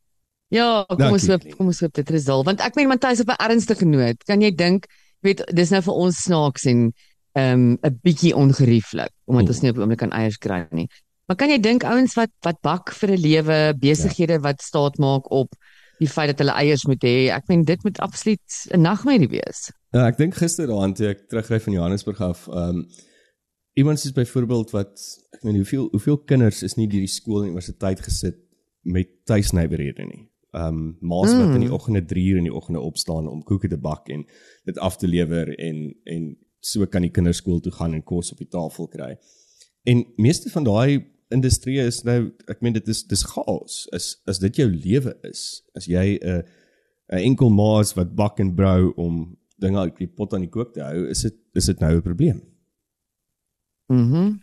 Ja, 0.53 0.85
kom 0.89 0.99
Dankie, 0.99 1.17
ons 1.17 1.29
hoop 1.31 1.41
Colleen. 1.41 1.57
kom 1.57 1.71
ons 1.73 1.81
hoop 1.81 1.95
dit 1.97 2.11
result 2.13 2.49
want 2.49 2.61
ek 2.61 2.77
meen 2.77 2.91
Matthys 2.91 3.23
op 3.25 3.31
'n 3.33 3.41
ernstige 3.49 3.87
noot. 3.89 4.25
Kan 4.29 4.43
jy 4.45 4.51
dink, 4.55 4.87
weet 5.25 5.41
dis 5.55 5.71
nou 5.71 5.81
vir 5.83 5.95
ons 5.95 6.23
snaaks 6.23 6.67
en 6.67 6.93
ehm 7.33 7.79
'n 7.81 7.99
bietjie 8.03 8.35
ongerieflik 8.37 9.11
omdat 9.25 9.49
ons 9.49 9.63
nie 9.63 9.71
op 9.71 9.77
die 9.77 9.83
oomblik 9.83 9.99
kan 9.99 10.13
eiers 10.13 10.37
kry 10.39 10.67
nie. 10.71 10.89
Maar 11.27 11.37
kan 11.37 11.49
jy 11.49 11.59
dink 11.59 11.85
ouens 11.85 12.15
wat 12.15 12.31
wat 12.45 12.61
bak 12.61 12.93
vir 12.93 13.11
'n 13.11 13.21
lewe, 13.21 13.75
besighede 13.79 14.41
wat 14.43 14.61
staat 14.63 14.99
maak 14.99 15.31
op 15.31 15.55
die 15.99 16.09
feit 16.09 16.29
dat 16.29 16.39
hulle 16.39 16.53
eiers 16.53 16.85
moet 16.85 17.03
hê. 17.05 17.31
Ek 17.31 17.49
meen 17.49 17.65
dit 17.65 17.85
moet 17.85 17.99
absoluut 18.01 18.49
'n 18.75 18.81
nagmerrie 18.81 19.29
wees. 19.29 19.71
Ja, 19.93 20.07
ek 20.07 20.19
dink 20.19 20.35
gister 20.35 20.67
daaraan 20.67 20.95
toe 20.95 21.09
ek 21.09 21.29
terugry 21.29 21.61
van 21.61 21.73
Johannesburg 21.73 22.21
af, 22.21 22.49
ehm 22.49 22.69
um, 22.69 22.87
iemand 23.75 24.01
soos 24.01 24.13
byvoorbeeld 24.13 24.71
wat 24.71 25.01
ek 25.33 25.43
meen 25.45 25.57
hoeveel 25.57 25.89
hoeveel 25.91 26.19
kinders 26.19 26.63
is 26.63 26.75
nie 26.77 26.89
deur 26.89 27.01
die 27.01 27.09
skool 27.09 27.43
en 27.43 27.49
universiteit 27.49 28.01
gesit 28.01 28.37
met 28.83 29.09
tuisnywerhede 29.25 30.05
nie. 30.05 30.32
Ehm 30.53 30.67
um, 30.67 30.97
ma's 31.01 31.33
wat 31.33 31.55
in 31.55 31.65
die 31.65 31.73
oggende 31.73 32.05
3 32.05 32.25
uur 32.31 32.37
in 32.37 32.49
die 32.51 32.55
oggende 32.55 32.81
opstaan 32.81 33.29
om 33.29 33.43
koeke 33.43 33.69
te 33.69 33.79
bak 33.81 34.09
en 34.13 34.27
dit 34.69 34.79
af 34.79 34.97
te 34.97 35.09
lewer 35.09 35.55
en 35.59 35.95
en 36.05 36.37
so 36.61 36.87
kan 36.87 37.03
die 37.03 37.11
kinders 37.11 37.41
skool 37.41 37.61
toe 37.61 37.73
gaan 37.73 37.95
en 37.95 38.05
kos 38.05 38.33
op 38.33 38.39
die 38.39 38.49
tafel 38.49 38.89
kry. 38.89 39.17
En 39.89 40.05
meeste 40.17 40.51
van 40.51 40.65
daai 40.65 41.07
industrie 41.33 41.79
is 41.81 42.03
nou 42.05 42.19
ek 42.53 42.61
meen 42.61 42.77
dit 42.77 42.89
is 42.89 43.01
dis 43.09 43.25
chaos. 43.33 43.87
Is 43.97 44.17
as 44.29 44.43
dit 44.43 44.61
jou 44.61 44.69
lewe 44.69 45.17
is, 45.29 45.63
as 45.75 45.89
jy 45.89 46.19
'n 46.21 46.45
'n 47.13 47.25
enkel 47.33 47.51
maas 47.51 47.95
wat 47.97 48.15
bak 48.15 48.41
en 48.41 48.55
brou 48.55 48.93
om 48.97 49.37
dinge 49.57 49.79
uit 49.79 49.97
die 49.97 50.07
pot 50.07 50.35
aan 50.35 50.45
die 50.45 50.53
kook 50.53 50.75
te 50.75 50.83
hou, 50.83 51.09
is 51.09 51.23
dit 51.23 51.37
is 51.55 51.67
dit 51.67 51.81
nou 51.81 51.97
'n 51.97 52.03
probleem. 52.03 52.43
Mhm. 53.89 54.37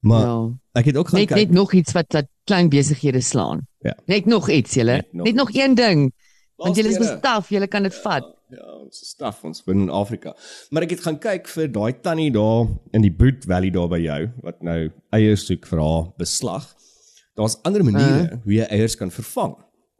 Maar 0.00 0.20
Ja. 0.26 0.58
ek 0.72 0.84
het 0.84 0.96
ook 0.96 1.08
gaan 1.08 1.18
Net 1.20 1.28
kyk. 1.28 1.36
net 1.36 1.50
nog 1.50 1.72
iets 1.72 1.92
wat 1.92 2.12
wat 2.12 2.26
klein 2.44 2.68
besighede 2.68 3.20
slaan. 3.20 3.66
Ja. 3.78 3.96
Net 4.06 4.26
nog 4.26 4.48
iets, 4.50 4.74
julle. 4.74 4.92
Net 4.92 5.12
nog 5.12 5.24
Net 5.26 5.34
nog 5.34 5.54
een 5.54 5.74
ding. 5.74 6.12
Want 6.56 6.76
julle 6.76 6.88
is 6.88 6.98
bestaf, 6.98 7.48
julle 7.48 7.66
kan 7.66 7.82
dit 7.82 7.94
vat. 7.94 8.24
Ja, 8.50 8.64
ons 8.80 9.02
is 9.02 9.08
staf 9.08 9.44
ons 9.44 9.62
woon 9.64 9.80
in 9.80 9.90
Afrika. 9.90 10.36
Maar 10.70 10.82
ek 10.82 10.90
het 10.90 11.00
gaan 11.00 11.18
kyk 11.20 11.48
vir 11.52 11.68
daai 11.72 12.00
tannie 12.00 12.30
daar 12.32 12.66
in 12.96 13.02
die 13.02 13.12
Boot 13.12 13.44
Valley 13.44 13.70
daar 13.70 13.88
by 13.88 13.98
jou 14.00 14.30
wat 14.42 14.62
nou 14.62 14.90
eiers 15.12 15.44
soek 15.46 15.66
vir 15.66 15.78
haar 15.78 16.08
beslag. 16.18 16.74
Daar's 17.36 17.58
ander 17.62 17.84
maniere 17.84 18.22
uh. 18.32 18.38
hoe 18.44 18.52
jy 18.52 18.64
eiers 18.70 18.96
kan 18.96 19.10
vervang. 19.10 19.54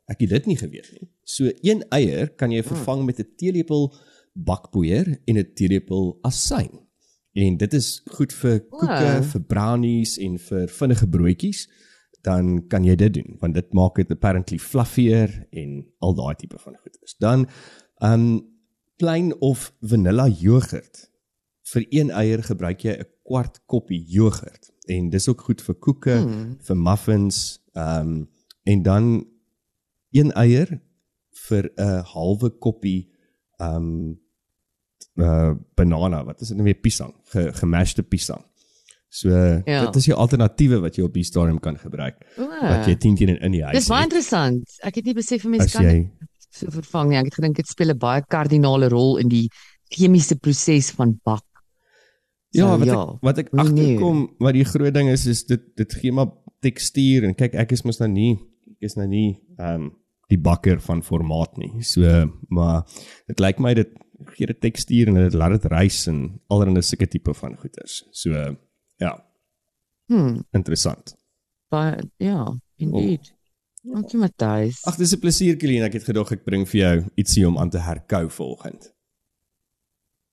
Ek 0.08 0.20
het 0.24 0.30
dit 0.30 0.46
nie 0.46 0.56
geweet 0.56 0.88
nie. 0.96 1.10
So 1.24 1.50
een 1.60 1.84
eier 1.92 2.28
kan 2.40 2.50
jy 2.50 2.62
vervang 2.62 3.04
met 3.04 3.20
'n 3.20 3.28
teelepel 3.36 3.92
bakpoeier 4.34 5.18
en 5.26 5.36
'n 5.38 5.52
teelepel 5.54 6.18
asyn. 6.22 6.87
En 7.38 7.56
dit 7.60 7.74
is 7.78 7.88
goed 8.16 8.32
vir 8.32 8.60
koeke, 8.66 8.86
Wow. 9.04 9.22
vir 9.32 9.42
brownies 9.46 10.16
en 10.18 10.38
vir 10.38 10.68
vinnige 10.68 11.06
broodjies. 11.08 11.66
Dan 12.26 12.66
kan 12.68 12.84
jy 12.84 12.96
dit 12.98 13.14
doen 13.14 13.36
want 13.40 13.54
dit 13.54 13.72
maak 13.72 13.94
dit 14.00 14.10
apparently 14.10 14.58
fluffier 14.58 15.46
en 15.52 15.84
al 16.02 16.14
daai 16.18 16.34
tipe 16.34 16.58
van 16.58 16.74
goeders. 16.82 17.14
Dan 17.18 17.46
um 18.02 18.24
plain 18.98 19.32
of 19.40 19.72
vanilla 19.80 20.26
jogurt. 20.28 21.10
Vir 21.62 21.86
een 21.90 22.10
eier 22.10 22.42
gebruik 22.42 22.82
jy 22.82 22.96
'n 22.98 23.06
kwart 23.24 23.60
koppie 23.66 24.02
jogurt 24.06 24.72
en 24.88 25.10
dis 25.10 25.28
ook 25.28 25.40
goed 25.40 25.62
vir 25.62 25.74
koeke, 25.74 26.16
hmm. 26.16 26.56
vir 26.60 26.76
muffins, 26.76 27.60
um 27.74 28.28
en 28.64 28.82
dan 28.82 29.26
een 30.10 30.32
eier 30.32 30.80
vir 31.46 31.70
'n 31.76 32.02
halwe 32.02 32.50
koppie 32.58 33.10
um 33.60 34.18
uh 35.18 35.54
banana, 35.74 36.22
wat 36.24 36.40
is 36.40 36.52
dit 36.52 36.56
nou 36.56 36.66
weer 36.68 36.78
piesang, 36.78 37.12
ge, 37.32 37.48
gemashte 37.60 38.02
piesang. 38.02 38.44
So 39.08 39.30
ja. 39.30 39.84
Dit 39.86 39.96
is 39.96 40.08
jou 40.10 40.16
alternatiewe 40.20 40.82
wat 40.84 40.98
jy 40.98 41.06
op 41.06 41.14
die 41.16 41.24
stadium 41.24 41.58
kan 41.64 41.78
gebruik. 41.80 42.20
Wat 42.36 42.86
jy 42.86 42.96
10 43.00 43.16
teen 43.16 43.34
in 43.36 43.54
die 43.56 43.62
huis 43.64 43.78
Dis 43.78 43.88
baie 43.88 44.04
interessant. 44.04 44.78
Ek 44.84 45.00
het 45.00 45.08
nie 45.08 45.16
besef 45.16 45.44
'n 45.44 45.50
mens 45.50 45.64
As 45.64 45.72
kan 45.72 45.88
jy 45.88 46.10
so 46.50 46.70
vervang 46.70 47.10
nie. 47.10 47.18
Ek 47.18 47.30
het 47.30 47.38
gedink 47.40 47.56
dit 47.56 47.66
speel 47.66 47.90
'n 47.90 47.98
baie 47.98 48.22
kardinale 48.28 48.88
rol 48.88 49.16
in 49.18 49.28
die 49.28 49.48
chemiese 49.88 50.36
proses 50.36 50.90
van 50.90 51.18
bak. 51.24 51.44
Ja, 52.50 52.64
So, 52.64 52.78
wat 52.78 52.86
ja, 52.86 53.00
ek 53.02 53.22
wat 53.22 53.38
ek 53.38 53.48
agterkom, 53.52 54.20
wat 54.38 54.54
die 54.54 54.64
groot 54.64 54.94
ding 54.94 55.08
is 55.08 55.26
is 55.26 55.44
dit 55.44 55.60
dit 55.76 55.94
gee 55.94 56.12
maar 56.12 56.32
tekstuur 56.64 57.24
en 57.24 57.34
kyk 57.34 57.54
ek 57.54 57.72
is 57.72 57.84
mos 57.84 58.00
nou 58.00 58.08
nie 58.08 58.38
ek 58.70 58.88
is 58.88 58.96
nou 58.96 59.06
nie 59.06 59.40
ehm 59.58 59.74
um, 59.74 59.90
die 60.28 60.38
bakker 60.38 60.80
van 60.80 61.02
formaat 61.02 61.56
nie. 61.56 61.82
So 61.82 62.02
maar 62.48 62.84
dit 63.26 63.40
lyk 63.40 63.58
my 63.58 63.74
dit 63.74 63.88
gee 64.34 64.46
dit 64.46 64.60
tekstuur 64.60 65.08
en 65.08 65.14
dit 65.14 65.34
laat 65.34 65.54
dit 65.60 65.64
rys 65.72 66.06
en 66.10 66.40
allerlei 66.50 66.82
sulke 66.82 67.06
tipe 67.08 67.34
van 67.34 67.56
goeders. 67.56 68.04
So 68.12 68.30
ja, 68.98 69.24
Hm, 70.08 70.40
interessant. 70.52 71.14
baie 71.70 71.98
ja, 72.18 72.46
indeed. 72.78 73.34
Dankie 73.84 74.18
Matthys. 74.18 74.80
Ag, 74.86 74.96
dis 74.96 75.12
'n 75.14 75.20
plesier 75.20 75.56
Kelien, 75.56 75.82
ek 75.84 75.92
het 75.92 76.04
gedog 76.04 76.32
ek 76.32 76.44
bring 76.44 76.66
vir 76.68 76.80
jou 76.80 77.04
ietsie 77.16 77.46
om 77.46 77.58
aan 77.58 77.70
te 77.70 77.78
herkou 77.78 78.28
volgend. 78.30 78.92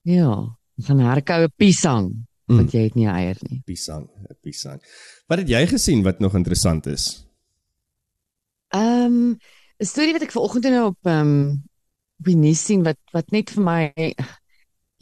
Ja, 0.04 0.58
van 0.78 1.00
herkoue 1.00 1.50
piesang 1.58 2.26
Mm. 2.48 2.58
wat 2.58 2.72
jy 2.74 2.82
het 2.84 2.96
nie 2.96 3.08
eier 3.08 3.38
nie. 3.50 3.62
Piesang, 3.66 4.08
piesang. 4.42 4.80
Wat 5.28 5.40
het 5.40 5.48
jy 5.50 5.66
gesien 5.68 6.04
wat 6.04 6.20
nog 6.20 6.36
interessant 6.36 6.86
is? 6.88 7.26
Ehm 8.70 9.34
'n 9.80 9.86
storie 9.86 10.14
wat 10.14 10.24
ek 10.24 10.32
vanoggend 10.32 10.70
nou 10.72 10.86
op 10.92 11.10
ehm 11.10 11.56
op 12.20 12.26
die 12.26 12.38
nuus 12.40 12.64
sien 12.64 12.84
wat 12.84 13.00
wat 13.12 13.32
net 13.32 13.50
vir 13.52 13.64
my 13.64 13.82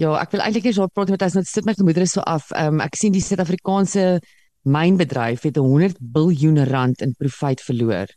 ja, 0.02 0.14
ek 0.18 0.32
wil 0.34 0.42
eintlik 0.42 0.66
nie 0.66 0.74
so 0.74 0.88
praat 0.90 1.12
met 1.14 1.22
as 1.22 1.36
net 1.38 1.48
sit 1.48 1.68
my 1.68 1.76
gemoedere 1.78 2.08
so 2.10 2.22
af. 2.26 2.50
Ehm 2.52 2.82
ek 2.82 2.98
sien 2.98 3.14
die 3.14 3.22
Suid-Afrikaanse 3.22 4.22
mynbedryf 4.64 5.44
het 5.44 5.60
100 5.60 6.00
biljoen 6.00 6.64
rand 6.66 7.02
in 7.02 7.14
profijt 7.20 7.62
verloor. 7.62 8.08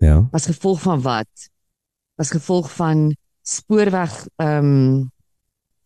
Ja. 0.00 0.22
As 0.32 0.46
gevolg 0.46 0.80
van 0.82 1.02
wat? 1.02 1.48
As 2.16 2.32
gevolg 2.32 2.70
van 2.72 3.12
spoorweg 3.42 4.26
ehm 4.42 5.06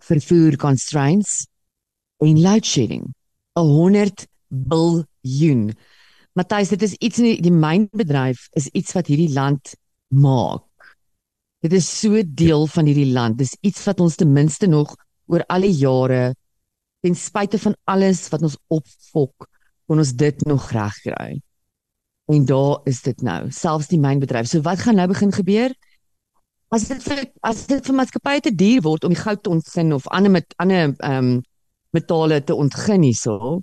vervoer 0.01 0.57
constraints 0.57 1.47
en 2.19 2.41
load 2.41 2.65
shedding. 2.65 3.05
'n 3.57 3.67
100 3.67 4.27
biljoen. 4.49 5.75
Matthys, 6.33 6.69
dit 6.69 6.83
is 6.83 6.95
iets 6.95 7.19
in 7.19 7.25
die, 7.25 7.43
die 7.43 7.53
mynbedryf 7.53 8.49
is 8.55 8.69
iets 8.73 8.93
wat 8.93 9.11
hierdie 9.11 9.33
land 9.33 9.75
maak. 10.11 10.67
Dit 11.61 11.75
is 11.77 11.89
so 11.89 12.23
deel 12.25 12.67
van 12.73 12.89
hierdie 12.89 13.11
land. 13.13 13.39
Dis 13.39 13.57
iets 13.61 13.85
wat 13.89 14.01
ons 14.01 14.17
ten 14.17 14.33
minste 14.33 14.67
nog 14.67 14.95
oor 15.31 15.45
al 15.49 15.67
die 15.67 15.77
jare 15.77 16.35
ten 17.01 17.17
spyte 17.17 17.59
van 17.61 17.77
alles 17.89 18.27
wat 18.33 18.43
ons 18.45 18.57
opfok, 18.69 19.47
kon 19.89 20.01
ons 20.03 20.13
dit 20.17 20.43
nog 20.49 20.69
regkry. 20.75 21.39
En 22.31 22.45
daar 22.47 22.81
is 22.91 23.01
dit 23.03 23.23
nou, 23.27 23.51
selfs 23.51 23.89
die 23.91 24.01
mynbedryf. 24.01 24.49
So 24.51 24.63
wat 24.67 24.85
gaan 24.85 25.01
nou 25.01 25.09
begin 25.11 25.33
gebeur? 25.35 25.73
As 26.71 26.87
dit 26.87 27.03
vir 27.03 27.25
as 27.47 27.65
dit 27.67 27.87
vir 27.87 27.97
maatskappye 27.99 28.45
te 28.47 28.53
duur 28.55 28.85
word 28.85 29.07
om 29.07 29.15
die 29.15 29.23
goud 29.23 29.41
te 29.43 29.51
ontgin 29.51 29.95
of 29.97 30.07
ander 30.15 30.31
met 30.31 30.55
ander 30.63 30.93
ehm 30.93 31.17
um, 31.17 31.33
metale 31.91 32.39
te 32.47 32.55
ontgin 32.55 33.03
hierso 33.03 33.59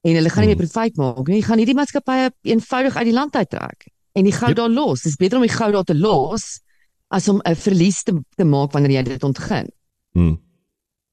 en 0.00 0.14
hulle 0.16 0.30
gaan 0.32 0.46
nie 0.46 0.54
meer 0.54 0.62
profijt 0.62 0.96
maak 0.96 1.26
nie, 1.28 1.42
gaan 1.44 1.60
hierdie 1.60 1.76
maatskappye 1.76 2.30
eenvoudig 2.48 2.96
uit 2.96 3.10
die 3.10 3.12
land 3.12 3.36
uittrek 3.36 3.90
en 4.12 4.24
die 4.24 4.34
goud 4.34 4.52
Yep. 4.54 4.56
daar 4.56 4.70
los. 4.70 5.02
Dis 5.02 5.16
beter 5.16 5.38
om 5.38 5.46
die 5.46 5.56
goud 5.56 5.72
daar 5.72 5.84
te 5.88 5.94
los 5.94 6.60
as 7.08 7.28
om 7.28 7.40
'n 7.44 7.54
verlies 7.56 8.02
te, 8.02 8.12
te 8.36 8.44
maak 8.44 8.72
wanneer 8.72 8.90
jy 8.90 9.02
dit 9.02 9.24
ontgin. 9.24 9.68
Hm. 10.14 10.36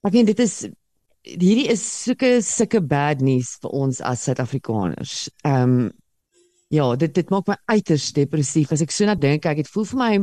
Ek 0.03 0.13
weet 0.13 0.25
dit 0.25 0.39
is 0.39 0.67
hierdie 1.23 1.67
is 1.69 1.81
sulke 2.03 2.41
sulke 2.41 2.81
bad 2.81 3.21
news 3.21 3.57
vir 3.61 3.71
ons 3.71 4.01
as 4.01 4.23
Suid-Afrikaners. 4.23 5.29
Ehm 5.43 5.63
um, 5.63 5.91
ja, 6.69 6.95
dit 6.95 7.13
dit 7.13 7.29
maak 7.29 7.47
my 7.47 7.55
uiters 7.65 8.11
depressief 8.13 8.71
as 8.71 8.81
ek 8.81 8.91
so 8.91 9.05
na 9.05 9.15
dink. 9.15 9.45
Ek 9.45 9.57
het 9.57 9.67
voel 9.67 9.85
vir 9.85 9.99
my 9.99 10.13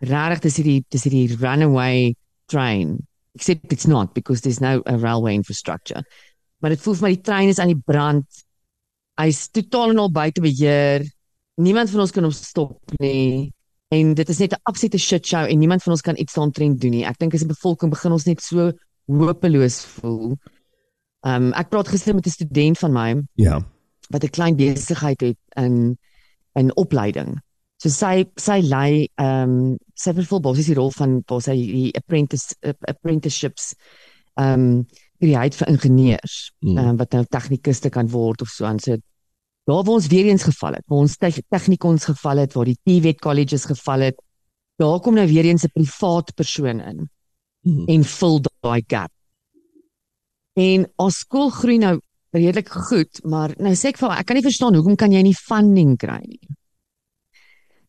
regtig 0.00 0.40
dis 0.40 0.56
hierdie 0.56 0.84
dis 0.88 1.04
hierdie 1.04 1.36
runaway 1.40 2.14
train. 2.48 2.98
Except 3.34 3.72
it's 3.72 3.86
not 3.86 4.14
because 4.14 4.40
there's 4.40 4.60
no 4.60 4.82
a 4.86 4.96
railway 4.96 5.34
infrastructure. 5.34 6.02
Maar 6.60 6.70
dit 6.70 6.80
voel 6.80 6.94
vir 6.94 7.06
my 7.08 7.14
die 7.14 7.22
trein 7.22 7.48
is 7.48 7.58
aan 7.58 7.72
die 7.72 7.82
brand. 7.86 8.26
Hy's 9.20 9.48
totaal 9.50 9.90
en 9.90 9.98
al 9.98 10.12
buite 10.12 10.40
beheer. 10.40 11.04
Niemand 11.60 11.90
van 11.92 12.00
ons 12.04 12.12
kan 12.14 12.24
hom 12.26 12.32
stop 12.34 12.94
nie. 13.02 13.50
En 13.92 14.14
dit 14.14 14.28
is 14.32 14.38
net 14.38 14.52
'n 14.54 14.60
absolute 14.70 14.98
shit 14.98 15.26
show 15.26 15.44
en 15.44 15.58
niemand 15.58 15.82
van 15.82 15.92
ons 15.92 16.02
kan 16.02 16.16
iets 16.16 16.34
daaromtrent 16.34 16.80
doen 16.80 16.90
nie. 16.90 17.04
Ek 17.04 17.18
dink 17.18 17.34
as 17.34 17.42
'n 17.42 17.48
bevolking 17.52 17.90
begin 17.90 18.12
ons 18.12 18.24
net 18.26 18.40
so 18.40 18.72
hopeloos 19.06 19.80
voel. 19.84 20.36
Ehm 21.26 21.42
um, 21.50 21.52
ek 21.52 21.68
praat 21.70 21.88
gister 21.88 22.14
met 22.14 22.26
'n 22.26 22.30
student 22.30 22.78
van 22.78 22.92
my 22.92 23.22
Ja. 23.34 23.60
wat 24.10 24.24
'n 24.24 24.28
klein 24.30 24.56
besigheid 24.56 25.20
het 25.20 25.38
in 25.56 25.98
in 26.54 26.76
opleiding. 26.76 27.40
So 27.82 27.88
sy 27.88 28.24
sy 28.36 28.60
lei 28.62 29.08
ehm 29.18 29.50
um, 29.50 29.76
sy 29.94 30.12
vervul 30.12 30.40
basies 30.40 30.66
die 30.66 30.74
rol 30.74 30.90
van 30.90 31.22
waar 31.26 31.40
sy 31.42 31.54
die 31.56 31.92
apprentice 31.96 32.54
uh, 32.62 32.72
apprenticeships 32.88 33.74
ehm 34.36 34.52
um, 34.60 34.86
create 35.20 35.56
vir 35.56 35.68
ingenieurs 35.68 36.52
Mm. 36.60 36.78
um, 36.78 36.96
wat 36.96 37.12
nou 37.12 37.24
tegnikuste 37.24 37.90
kan 37.90 38.08
word 38.08 38.40
of 38.42 38.48
so 38.48 38.64
aan 38.64 38.78
so 38.78 38.96
daar 39.66 39.84
waar 39.84 39.94
ons 39.94 40.06
weer 40.06 40.26
eens 40.26 40.42
geval 40.42 40.72
het, 40.72 40.84
waar 40.86 40.98
ons 40.98 41.16
te- 41.16 41.42
technikons 41.48 42.04
geval 42.04 42.36
het, 42.36 42.52
waar 42.54 42.64
die 42.64 42.78
TVET 42.84 43.20
colleges 43.20 43.64
geval 43.64 44.00
het, 44.00 44.16
daar 44.80 45.00
kom 45.00 45.14
nou 45.14 45.26
weer 45.28 45.44
eens 45.44 45.64
'n 45.64 45.70
privaat 45.74 46.34
persoon 46.34 46.80
in 46.80 47.08
Hm. 47.62 47.84
en 47.88 48.04
vul 48.04 48.40
daai 48.62 48.82
gap. 48.86 49.10
En 50.56 50.86
ons 50.96 51.18
skool 51.18 51.50
groei 51.50 51.78
nou 51.78 52.00
redelik 52.32 52.68
goed, 52.68 53.20
maar 53.24 53.54
nou 53.58 53.74
sê 53.74 53.88
ek 53.90 53.98
vir 53.98 54.08
haar, 54.08 54.18
ek 54.22 54.26
kan 54.26 54.36
nie 54.36 54.42
verstaan 54.46 54.74
hoekom 54.74 54.96
kan 54.96 55.12
jy 55.12 55.22
nie 55.22 55.34
funding 55.34 55.96
kry 55.98 56.20
nie. 56.24 56.40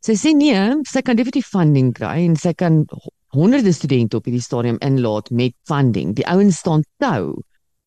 Sy 0.01 0.15
sê 0.17 0.31
nee, 0.35 0.75
sy 0.89 1.01
kan 1.05 1.15
definitief 1.15 1.47
funding 1.53 1.91
kry 1.93 2.25
en 2.25 2.35
sy 2.35 2.53
kan 2.57 2.85
ho- 2.89 3.11
honderde 3.37 3.71
studente 3.73 4.17
op 4.17 4.25
hierdie 4.25 4.41
stadium 4.41 4.77
inlaat 4.81 5.29
met 5.31 5.53
funding. 5.69 6.15
Die 6.15 6.25
ouens 6.27 6.57
staan 6.57 6.83
tou 6.99 7.41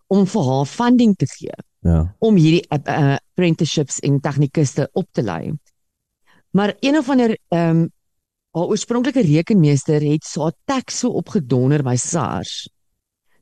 om 0.08 0.24
vir 0.26 0.42
haar 0.42 0.64
funding 0.66 1.16
te 1.16 1.26
gee 1.26 1.52
Ja. 1.84 2.14
om 2.24 2.38
hierdie 2.40 2.62
uh, 2.72 3.16
apprenticeships 3.18 3.98
en 4.00 4.20
tegnikuste 4.24 4.88
op 4.96 5.04
te 5.12 5.22
lei. 5.22 5.52
Maar 6.56 6.76
een 6.80 6.96
of 6.96 7.10
ander 7.12 7.36
ehm 7.48 7.84
um, 7.84 7.90
haar 8.54 8.70
oorspronklike 8.70 9.20
rekenmeester 9.26 10.00
het 10.06 10.24
so 10.24 10.50
tax 10.64 11.00
so 11.02 11.10
opgedonder 11.18 11.82
by 11.82 11.96
SARS 11.98 12.68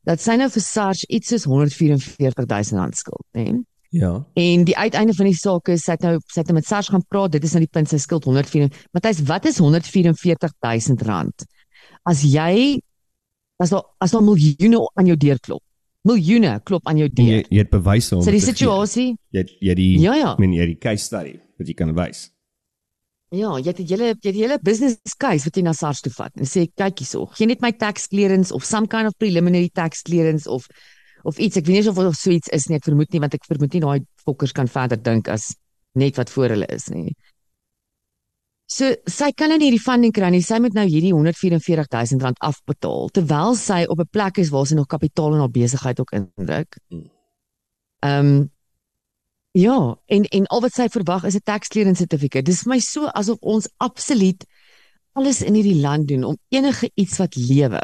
dat 0.09 0.23
sy 0.23 0.39
nou 0.41 0.49
vir 0.51 0.65
SARS 0.65 1.05
iets 1.07 1.31
soos 1.31 1.45
144000 1.47 2.81
rand 2.81 2.97
skuld, 2.99 3.27
né? 3.37 3.61
Ja. 3.93 4.15
En 4.41 4.65
die 4.65 4.77
uiteinde 4.77 5.13
van 5.15 5.29
die 5.29 5.37
saak 5.37 5.69
is 5.69 5.85
sy 5.85 5.95
het 5.99 6.07
nou 6.07 6.15
sy 6.25 6.41
het 6.41 6.49
nou 6.49 6.57
met 6.57 6.67
SARS 6.67 6.89
gaan 6.95 7.05
praat, 7.13 7.35
dit 7.35 7.45
is 7.45 7.53
nou 7.53 7.61
die 7.63 7.71
punt 7.71 7.91
sy 7.91 8.01
skuld 8.01 8.25
104. 8.25 8.71
Matthys, 8.97 9.21
wat 9.29 9.47
is 9.51 9.61
144000 9.61 11.05
rand? 11.07 11.45
As 12.09 12.25
jy 12.25 12.81
as 13.61 13.75
daar 13.75 13.85
as 14.03 14.17
daar 14.17 14.25
miljoene 14.25 14.81
aan 14.97 15.13
jou 15.13 15.19
deur 15.21 15.39
klop. 15.45 15.63
Miljoene 16.09 16.57
klop 16.67 16.87
aan 16.91 16.99
jou 16.99 17.07
En 17.09 17.25
jy 17.25 17.39
deur. 17.43 17.49
jy 17.51 17.59
het 17.63 17.71
bewyse 17.71 18.17
om 18.17 18.23
So 18.27 18.31
die 18.35 18.41
situasie 18.43 19.09
jy 19.31 19.43
het, 19.45 19.51
jy 19.63 19.69
het 19.71 19.79
die 19.79 19.91
Ja, 20.03 20.15
ja. 20.19 20.33
jy 20.39 20.59
het 20.59 20.73
die 20.75 20.79
case 20.83 21.05
study 21.05 21.37
wat 21.59 21.69
jy 21.69 21.75
kan 21.79 21.93
wys. 21.95 22.31
Ja, 23.33 23.53
jy 23.57 23.71
het 23.71 23.79
het 23.79 23.89
jy 23.89 23.99
het 24.11 24.23
die 24.23 24.33
hele 24.43 24.59
business 24.63 25.15
case 25.17 25.47
wat 25.47 25.57
jy 25.57 25.63
na 25.63 25.73
SARS 25.73 26.03
toe 26.05 26.13
vat 26.13 26.33
en 26.37 26.45
sê 26.45 26.67
kyk 26.77 26.99
hierso, 27.05 27.27
gee 27.37 27.47
net 27.47 27.63
my 27.63 27.71
tax 27.73 28.09
clearance 28.09 28.53
of 28.53 28.65
some 28.65 28.87
kind 28.91 29.07
of 29.07 29.15
preliminary 29.19 29.71
tax 29.73 30.03
clearance 30.03 30.49
of 30.51 30.67
of 31.25 31.39
iets. 31.39 31.57
Ek 31.57 31.67
weet 31.67 31.85
nie 31.85 31.89
of 31.89 31.99
of 31.99 32.17
so 32.19 32.31
iets 32.35 32.49
is 32.51 32.67
nie, 32.69 32.77
ek 32.81 32.85
vermoed 32.85 33.13
nie 33.15 33.21
want 33.23 33.35
ek 33.35 33.47
vermoed 33.47 33.73
nie 33.73 33.81
daai 33.81 34.01
fokkers 34.27 34.53
kan 34.53 34.67
verder 34.67 34.99
dink 34.99 35.29
as 35.29 35.53
net 35.95 36.17
wat 36.19 36.31
voor 36.35 36.49
hulle 36.57 36.67
is 36.75 36.89
nie. 36.91 37.15
So 38.73 38.89
sy 39.11 39.29
kan 39.37 39.53
nie 39.53 39.59
hierdie 39.67 39.83
funding 39.83 40.15
kry 40.17 40.31
nie. 40.33 40.41
Sy 40.45 40.57
moet 40.65 40.77
nou 40.77 40.87
hierdie 40.89 41.13
144 41.13 41.91
000 41.93 42.25
rand 42.25 42.39
afbetaal 42.41 43.11
terwyl 43.17 43.57
sy 43.59 43.83
op 43.93 44.01
'n 44.01 44.09
plek 44.17 44.39
is 44.39 44.53
waar 44.55 44.67
sy 44.67 44.79
nog 44.79 44.89
kapitaal 44.89 45.35
in 45.37 45.43
haar 45.45 45.53
besigheid 45.53 46.01
ook 46.01 46.13
indruk. 46.19 46.79
Hmm. 46.89 47.09
Ehm 48.09 48.27
um, 48.27 48.51
ja, 49.53 49.97
en 50.07 50.25
en 50.25 50.47
al 50.47 50.63
wat 50.65 50.73
sy 50.73 50.89
verwag 50.89 51.25
is 51.29 51.37
'n 51.37 51.45
tax 51.45 51.69
clearance 51.69 52.01
certificate. 52.01 52.45
Dis 52.45 52.63
vir 52.63 52.71
my 52.75 52.81
so 52.81 53.07
asof 53.07 53.39
ons 53.43 53.69
absoluut 53.77 54.47
alles 55.13 55.43
in 55.43 55.55
hierdie 55.55 55.81
land 55.81 56.09
doen 56.09 56.25
om 56.25 56.39
enige 56.49 56.91
iets 56.95 57.19
wat 57.19 57.37
lewe 57.37 57.83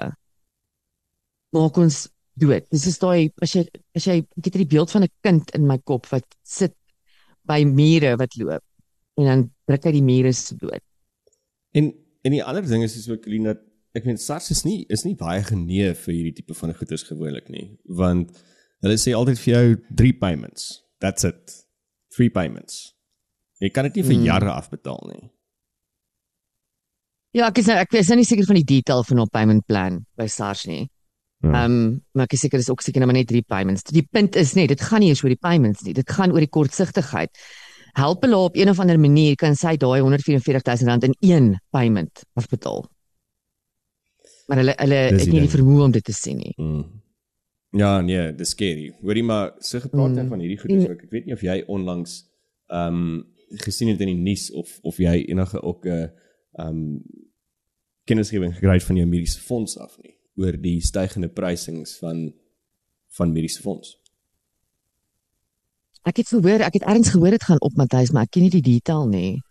maak 1.53 1.77
ons 1.77 2.09
dood. 2.35 2.65
Dis 2.71 2.87
is 2.87 2.99
daai 2.99 3.31
as 3.43 3.53
jy 3.53 3.67
as 3.95 4.07
jy 4.07 4.17
ek 4.23 4.45
het 4.45 4.55
hierdie 4.55 4.73
beeld 4.73 4.91
van 4.91 5.03
'n 5.05 5.13
kind 5.23 5.51
in 5.51 5.67
my 5.67 5.79
kop 5.79 6.07
wat 6.07 6.25
sit 6.43 6.75
by 7.45 7.65
mure 7.65 8.17
wat 8.17 8.37
loop 8.37 8.65
en 9.19 9.25
dan 9.25 9.58
druk 9.69 9.85
hy 9.89 9.93
die 9.99 10.03
mure 10.05 10.33
se 10.37 10.57
dood. 10.59 10.83
En 11.77 11.93
en 12.27 12.35
die 12.35 12.43
ander 12.45 12.65
ding 12.67 12.83
is 12.85 12.97
is 12.99 13.09
ook 13.13 13.27
Lina 13.31 13.55
dat 13.55 13.65
ek 13.95 14.05
meen 14.09 14.19
SARS 14.21 14.51
is 14.53 14.65
nie 14.67 14.83
is 14.93 15.05
nie 15.07 15.15
baie 15.19 15.43
genee 15.47 15.93
vir 15.95 16.15
hierdie 16.15 16.35
tipe 16.41 16.55
van 16.59 16.75
goederes 16.77 17.05
gewoonlik 17.09 17.49
nie, 17.53 17.79
want 17.89 18.37
hulle 18.85 18.99
sê 19.01 19.15
altyd 19.17 19.39
vir 19.45 19.55
jou 19.55 19.77
3 20.03 20.13
payments. 20.21 20.69
That's 21.01 21.25
it. 21.25 21.55
3 22.17 22.29
payments. 22.35 22.95
Jy 23.63 23.71
kan 23.75 23.85
dit 23.89 23.97
nie 23.99 24.05
vir 24.07 24.15
Hmm. 24.17 24.25
jare 24.29 24.51
afbetaal 24.55 25.03
nie. 25.13 25.31
Ja, 27.37 27.49
ek 27.53 27.59
is 27.63 27.67
nou 27.69 27.77
ek 27.79 27.93
is 28.01 28.09
nou 28.11 28.17
nie 28.21 28.27
seker 28.29 28.47
van 28.49 28.57
die 28.61 28.67
detail 28.77 29.03
van 29.05 29.21
op 29.25 29.33
payment 29.35 29.67
plan 29.69 29.99
by 30.19 30.27
SARS 30.31 30.67
nie. 30.67 30.87
Ehm 31.45 31.53
Ja. 31.55 31.65
um, 31.65 32.01
maar 32.15 32.25
ek 32.27 32.33
is 32.35 32.41
seker 32.41 32.59
dis 32.59 32.71
ook 32.71 32.83
seker 32.83 33.01
nou 33.01 33.07
maar 33.07 33.19
net 33.21 33.29
drie 33.29 33.43
payments. 33.47 33.83
Die 33.85 34.03
punt 34.03 34.35
is 34.37 34.55
net 34.55 34.69
dit 34.69 34.81
gaan 34.81 35.01
nie 35.01 35.09
eers 35.13 35.23
oor 35.23 35.31
die 35.31 35.39
payments 35.39 35.83
nie. 35.85 35.93
Dit 35.95 36.11
gaan 36.11 36.33
oor 36.33 36.41
die 36.41 36.49
kortsigtigheid. 36.51 37.31
Help 37.93 38.23
hulle 38.23 38.37
op 38.37 38.57
een 38.57 38.69
of 38.69 38.79
ander 38.79 39.01
manier 39.01 39.35
kan 39.37 39.57
sy 39.57 39.77
daai 39.77 40.01
144 40.01 40.63
000 40.65 40.91
rand 40.91 41.05
in 41.05 41.17
een 41.21 41.61
payment 41.71 42.25
afbetaal. 42.33 42.85
Maar 44.47 44.57
hulle 44.63 44.75
hulle 44.77 45.01
Dis 45.11 45.25
het 45.25 45.33
nie 45.33 45.45
die 45.45 45.53
vermoë 45.53 45.83
om 45.89 45.93
dit 45.93 46.05
te 46.05 46.13
sien 46.13 46.37
nie. 46.37 46.55
Mm. 46.57 46.85
Ja, 47.77 48.01
nee, 48.01 48.35
dis 48.35 48.55
scary. 48.57 48.93
Hoorie 49.03 49.25
maar 49.25 49.53
so 49.59 49.81
gepraat. 49.81 50.15
Mm. 50.15 50.29
van 50.29 50.41
hierdie 50.41 50.59
goedes 50.59 50.89
ook. 50.89 51.03
Ek 51.03 51.11
weet 51.11 51.27
nie 51.27 51.37
of 51.37 51.45
jy 51.45 51.63
onlangs 51.67 52.23
ehm 52.69 53.03
um, 53.03 53.27
gesien 53.65 53.89
het 53.89 54.01
in 54.05 54.11
die 54.13 54.21
nuus 54.21 54.51
of 54.53 54.79
of 54.83 54.99
jy 55.01 55.25
enige 55.29 55.63
ook 55.63 55.85
'n 55.85 55.89
uh, 55.89 56.09
ehm 56.53 56.69
um, 56.69 57.03
kennisgewing 58.05 58.55
gekry 58.55 58.73
het 58.73 58.85
van 58.85 58.97
jou 58.97 59.09
mediese 59.09 59.41
fonds 59.41 59.79
af 59.79 59.99
nie 60.03 60.17
oor 60.37 60.57
die 60.61 60.81
stygende 60.81 61.29
prysings 61.29 61.97
van 61.99 62.33
van 63.17 63.33
mediese 63.33 63.61
fonds. 63.61 63.97
Ek 66.07 66.17
het 66.17 66.29
gehoor, 66.29 66.61
ek 66.61 66.73
het 66.73 66.83
ergens 66.83 67.11
gehoor 67.11 67.31
dit 67.31 67.43
gaan 67.43 67.61
op 67.61 67.77
Matthys, 67.77 68.11
maar 68.11 68.23
ek 68.23 68.31
ken 68.31 68.43
nie 68.43 68.51
die 68.51 68.63
detail 68.63 69.09
nie. 69.09 69.43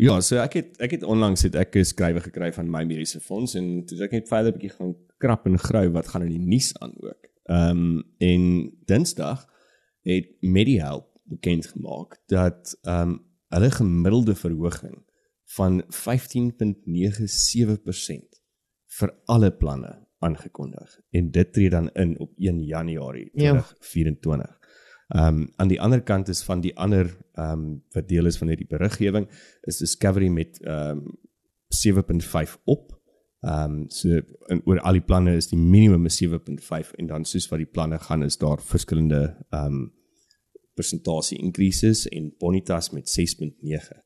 Ja, 0.00 0.20
so 0.20 0.36
ek 0.40 0.52
het 0.56 0.80
ek 0.82 0.90
het 0.96 1.02
onlangs 1.04 1.42
het 1.42 1.54
ek 1.54 1.76
'n 1.76 1.84
skrywe 1.84 2.20
gekry 2.20 2.52
van 2.52 2.70
my 2.70 2.84
mediese 2.84 3.20
fonds 3.20 3.54
en 3.54 3.84
toe 3.86 4.02
ek 4.02 4.12
net 4.12 4.28
verder 4.28 4.52
'n 4.52 4.58
bietjie 4.58 4.76
gaan 4.76 4.94
krap 5.18 5.46
en 5.46 5.58
grou 5.58 5.90
wat 5.92 6.08
gaan 6.08 6.22
in 6.22 6.28
die 6.28 6.46
nuus 6.46 6.72
aan 6.80 6.94
ook. 6.96 7.28
Ehm 7.44 7.70
um, 7.70 8.02
en 8.18 8.72
Dinsdag 8.86 9.46
het 10.02 10.26
MediHelp 10.40 11.06
bekend 11.24 11.66
gemaak 11.66 12.18
dat 12.26 12.78
ehm 12.82 13.08
um, 13.08 13.20
hulle 13.48 13.70
gemiddelde 13.70 14.34
verhoging 14.34 15.04
van 15.44 15.82
15.97% 15.82 15.86
vir 18.86 19.14
alle 19.24 19.50
planne 19.52 20.06
aangekondig 20.18 21.00
en 21.10 21.30
dit 21.30 21.52
tree 21.52 21.70
dan 21.70 21.90
in 21.92 22.18
op 22.18 22.32
1 22.36 22.64
Januarie 22.64 23.30
Ja. 23.32 23.66
2024. 25.12 25.20
Ehm 25.20 25.42
um, 25.42 25.48
aan 25.56 25.68
die 25.68 25.80
ander 25.80 26.02
kant 26.02 26.28
is 26.28 26.42
van 26.42 26.60
die 26.60 26.76
ander 26.76 27.16
ehm 27.32 27.52
um, 27.52 27.82
wat 27.92 28.08
deel 28.08 28.26
is 28.26 28.38
van 28.40 28.48
hierdie 28.48 28.68
beriggewing 28.68 29.28
is 29.68 29.78
Discovery 29.78 30.28
met 30.28 30.60
ehm 30.60 30.98
um, 30.98 31.18
7.5 31.68 32.56
op. 32.64 33.00
Ehm 33.40 33.74
um, 33.74 33.90
so 33.90 34.20
in 34.46 34.62
oor 34.64 34.80
al 34.80 34.96
die 34.96 35.04
planne 35.04 35.34
is 35.36 35.50
die 35.50 35.58
minimum 35.58 36.06
is 36.08 36.22
7.5 36.24 36.94
en 36.96 37.06
dan 37.06 37.24
soos 37.24 37.48
wat 37.48 37.60
die 37.60 37.68
planne 37.68 37.98
gaan 37.98 38.22
is 38.22 38.38
daar 38.38 38.62
verskillende 38.62 39.20
ehm 39.50 39.66
um, 39.66 39.92
persentasie 40.74 41.38
increases 41.38 42.06
en 42.08 42.32
Bonitas 42.38 42.90
met 42.90 43.18
6.9. 43.20 44.00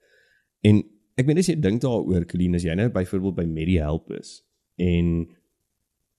En 0.60 0.82
ek 1.14 1.26
meen 1.26 1.38
as 1.38 1.46
jy 1.46 1.54
dink 1.60 1.80
daaroor 1.84 2.26
Colleen 2.26 2.58
as 2.58 2.66
jy 2.66 2.74
nou 2.74 2.88
byvoorbeeld 2.90 3.36
by 3.36 3.44
MediHelp 3.46 4.10
is 4.18 4.40
en 4.74 5.28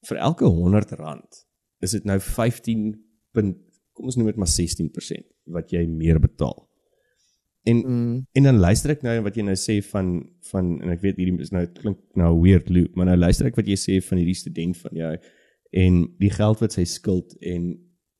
vir 0.08 0.18
elke 0.18 0.46
100 0.46 0.96
rand 1.02 1.44
is 1.84 1.92
dit 1.92 2.08
nou 2.08 2.20
15 2.20 2.94
punt 3.36 3.67
kom 3.98 4.06
ons 4.12 4.18
noem 4.20 4.30
dit 4.30 4.38
maar 4.40 4.52
16% 4.54 5.26
wat 5.58 5.74
jy 5.74 5.84
meer 5.90 6.20
betaal. 6.22 6.64
En 7.68 7.78
Mm. 7.84 8.26
en 8.32 8.44
dan 8.48 8.60
luister 8.64 8.94
ek 8.94 9.02
nou 9.04 9.18
wat 9.26 9.36
jy 9.36 9.44
nou 9.44 9.56
sê 9.60 9.82
van 9.92 10.12
van 10.52 10.70
en 10.82 10.94
ek 10.94 11.02
weet 11.04 11.18
hierdie 11.20 11.42
is 11.44 11.52
nou 11.52 11.66
klink 11.82 11.98
nou 12.16 12.30
weird 12.42 12.70
loop, 12.72 12.96
maar 12.96 13.10
nou 13.10 13.18
luister 13.18 13.50
ek 13.50 13.58
wat 13.60 13.68
jy 13.68 13.76
sê 13.76 13.98
van 14.06 14.22
hierdie 14.22 14.38
student 14.40 14.78
van 14.78 14.96
jou 14.96 15.18
en 15.84 15.98
die 16.22 16.30
geld 16.32 16.62
wat 16.64 16.78
sy 16.78 16.86
skuld 16.88 17.36
en 17.42 17.74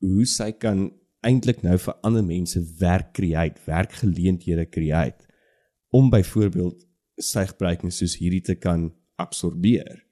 hoe 0.04 0.26
sy 0.28 0.50
kan 0.52 0.90
eintlik 1.24 1.62
nou 1.64 1.78
vir 1.80 1.94
ander 2.06 2.22
mense 2.22 2.60
werk 2.78 3.14
create, 3.16 3.58
werkgeleenthede 3.66 4.66
create 4.70 5.24
om 5.90 6.10
byvoorbeeld 6.12 6.84
sy 7.18 7.46
gebruikings 7.48 7.96
soos 7.98 8.18
hierdie 8.20 8.42
te 8.44 8.54
kan 8.54 8.90
absorbeer. 9.18 10.02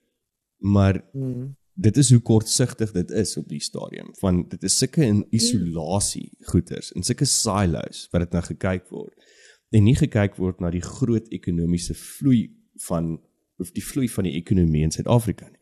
Maar 0.59 1.03
Mm. 1.13 1.53
Dit 1.79 1.97
is 2.01 2.09
hoe 2.13 2.21
kortsigtig 2.25 2.91
dit 2.95 3.11
is 3.11 3.35
op 3.37 3.47
die 3.51 3.61
stadium 3.61 4.07
van 4.19 4.39
dit 4.49 4.63
is 4.65 4.77
sulke 4.81 5.03
in 5.05 5.19
isolasie 5.37 6.31
goeters 6.49 6.91
en 6.97 7.03
sulke 7.05 7.25
silos 7.29 8.07
wat 8.11 8.23
dit 8.25 8.31
nou 8.33 8.41
gekyk 8.47 8.87
word 8.89 9.13
en 9.77 9.83
nie 9.85 9.95
gekyk 9.99 10.37
word 10.41 10.59
na 10.63 10.71
die 10.73 10.81
groot 10.81 11.27
ekonomiese 11.37 11.93
vloei 11.93 12.47
van 12.87 13.17
of 13.61 13.71
die 13.75 13.83
vloei 13.85 14.07
van 14.09 14.23
die 14.29 14.33
ekonomie 14.39 14.83
in 14.85 14.91
Suid-Afrika 14.93 15.47
nie. 15.49 15.61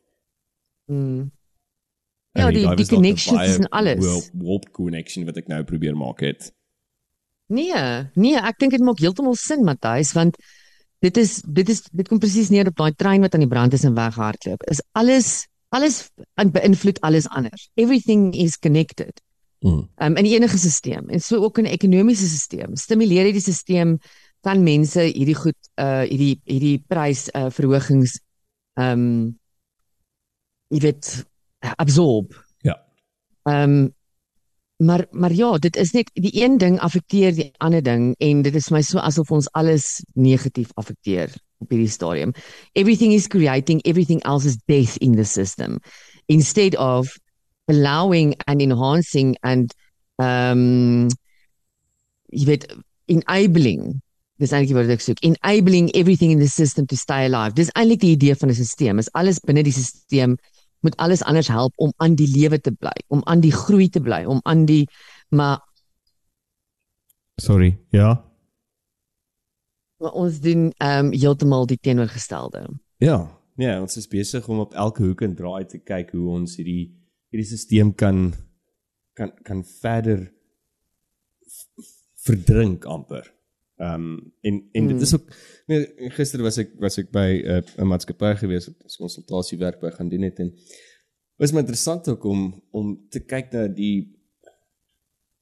Mm. 0.92 1.32
Ja, 2.36 2.50
die- 2.52 2.66
die 2.76 2.86
'n 2.86 2.88
connections 2.96 3.56
en 3.58 3.70
alles. 3.70 4.06
warp- 4.06 4.32
Warp 4.34 4.72
connection 4.72 5.26
wat 5.26 5.38
ek 5.38 5.48
nou 5.48 5.64
probeer 5.64 5.96
maak 5.96 6.20
het. 6.20 6.52
Nee, 7.48 7.72
nee, 8.16 8.36
ek 8.36 8.58
dink 8.60 8.72
dit 8.72 8.82
maak 8.82 9.00
heeltemal 9.00 9.36
sin 9.36 9.64
Matthys 9.64 10.12
want 10.14 10.36
dit 11.00 11.18
is 11.18 11.42
dit 11.48 11.70
is 11.70 11.82
dit 11.94 12.08
kom 12.08 12.20
presies 12.20 12.50
neer 12.50 12.68
op 12.68 12.76
daai 12.76 12.92
trein 12.96 13.22
wat 13.22 13.34
aan 13.34 13.40
die 13.46 13.50
brand 13.50 13.74
is 13.74 13.84
en 13.84 13.94
weghardloop. 13.96 14.64
Is 14.70 14.82
alles 14.92 15.48
alles 15.76 16.10
beïnvloed 16.36 17.00
alles 17.02 17.28
anders. 17.30 17.70
Everything 17.76 18.34
is 18.34 18.60
connected. 18.60 19.22
Mm. 19.66 19.88
Um 19.98 20.16
in 20.16 20.26
enige 20.26 20.58
stelsel 20.58 21.08
en 21.08 21.20
so 21.20 21.44
ook 21.44 21.58
in 21.58 21.66
'n 21.66 21.76
ekonomiese 21.78 22.28
stelsel. 22.28 22.76
Stimuleer 22.76 23.24
hierdie 23.24 23.42
stelsel 23.42 23.98
kan 24.42 24.64
mense 24.64 25.02
hierdie 25.02 25.36
goed 25.36 25.58
uh 25.82 26.06
hierdie 26.06 26.40
hierdie 26.44 26.84
prys 26.88 27.30
uh 27.34 27.50
verhogings 27.50 28.20
um 28.74 29.38
jy 30.70 30.80
weet 30.80 31.26
absorb. 31.76 32.36
Ja. 32.62 32.80
Um 33.44 33.94
maar 34.78 35.08
maar 35.12 35.34
ja, 35.34 35.58
dit 35.58 35.76
is 35.76 35.92
net 35.92 36.10
die 36.14 36.44
een 36.44 36.58
ding 36.58 36.80
affekteer 36.80 37.34
die 37.34 37.52
ander 37.58 37.84
ding 37.84 38.16
en 38.18 38.42
dit 38.42 38.56
is 38.56 38.70
my 38.70 38.82
so 38.82 39.00
asof 39.00 39.32
ons 39.32 39.52
alles 39.52 40.04
negatief 40.14 40.72
affekteer 40.74 41.32
op 41.66 41.74
hierdie 41.74 41.92
stadium. 41.92 42.34
Everything 42.78 43.14
is 43.14 43.28
creating, 43.28 43.82
everything 43.90 44.22
else 44.24 44.46
is 44.46 44.58
death 44.70 44.98
in 45.02 45.18
the 45.20 45.26
system 45.26 45.80
instead 46.28 46.78
of 46.78 47.12
allowing 47.68 48.36
and 48.48 48.62
enhancing 48.62 49.36
and 49.44 49.74
um 50.22 51.08
jy 52.32 52.46
weet 52.50 52.66
enabling 53.12 53.96
dis 54.42 54.54
eintlik 54.54 54.78
wat 54.78 54.92
ek 54.94 55.04
soek 55.04 55.22
enabling 55.26 55.90
everything 55.98 56.34
in 56.34 56.42
the 56.42 56.50
system 56.50 56.88
to 56.90 56.98
stay 57.00 57.26
alive 57.26 57.58
dis 57.58 57.72
eintlik 57.74 58.04
die 58.04 58.14
idee 58.16 58.38
van 58.38 58.54
'n 58.54 58.58
stelsel 58.58 59.02
is 59.02 59.12
alles 59.14 59.42
binne 59.42 59.66
die 59.66 59.74
stelsel 59.74 60.38
moet 60.86 60.98
alles 61.02 61.24
anders 61.26 61.50
help 61.50 61.74
om 61.82 61.94
aan 61.98 62.16
die 62.16 62.30
lewe 62.30 62.60
te 62.62 62.72
bly 62.72 62.96
om 63.10 63.22
aan 63.26 63.42
die 63.42 63.54
groei 63.54 63.90
te 63.90 64.02
bly 64.02 64.24
om 64.26 64.42
aan 64.46 64.66
die 64.66 64.86
maar, 65.30 65.60
Sorry. 67.36 67.78
Ja. 67.90 68.24
Maar 69.98 70.12
ons 70.12 70.40
doen 70.40 70.72
ehm 70.78 71.06
um, 71.06 71.12
heeltemal 71.14 71.66
die 71.66 71.80
teenoorgestelde. 71.82 72.66
Ja, 72.98 73.20
nee, 73.56 73.80
ons 73.80 73.98
is 73.98 74.08
besig 74.08 74.48
om 74.48 74.60
op 74.60 74.74
elke 74.74 75.04
hoek 75.04 75.22
en 75.22 75.36
draai 75.36 75.66
te 75.66 75.80
kyk 75.80 76.12
hoe 76.16 76.30
ons 76.40 76.56
hierdie 76.60 76.94
hierdie 77.32 77.58
stelsel 77.58 77.94
kan 77.94 78.34
kan 79.14 79.32
kan 79.44 79.64
verder 79.82 80.32
verdrink 82.26 82.86
amper. 82.86 83.32
Ehm 83.78 83.94
um, 83.94 84.34
en 84.42 84.60
en 84.72 84.88
dit 84.88 85.02
is 85.02 85.14
ook 85.16 85.32
nee, 85.68 86.10
gister 86.16 86.42
was 86.42 86.58
ek 86.58 86.76
was 86.80 86.98
ek 86.98 87.12
by 87.12 87.28
'n 87.44 87.58
uh, 87.58 87.64
'n 87.84 87.88
maatskappy 87.92 88.36
gewees 88.40 88.68
wat 88.68 88.84
ons 88.84 89.00
konsultasiewerk 89.04 89.80
by 89.80 89.92
gaan 89.92 90.10
doen 90.10 90.28
het 90.28 90.40
en 90.40 90.54
was 91.38 91.52
my 91.52 91.60
interessant 91.60 92.08
ook 92.08 92.24
om 92.24 92.64
om 92.72 92.94
te 93.10 93.20
kyk 93.20 93.52
na 93.52 93.68
die 93.68 94.16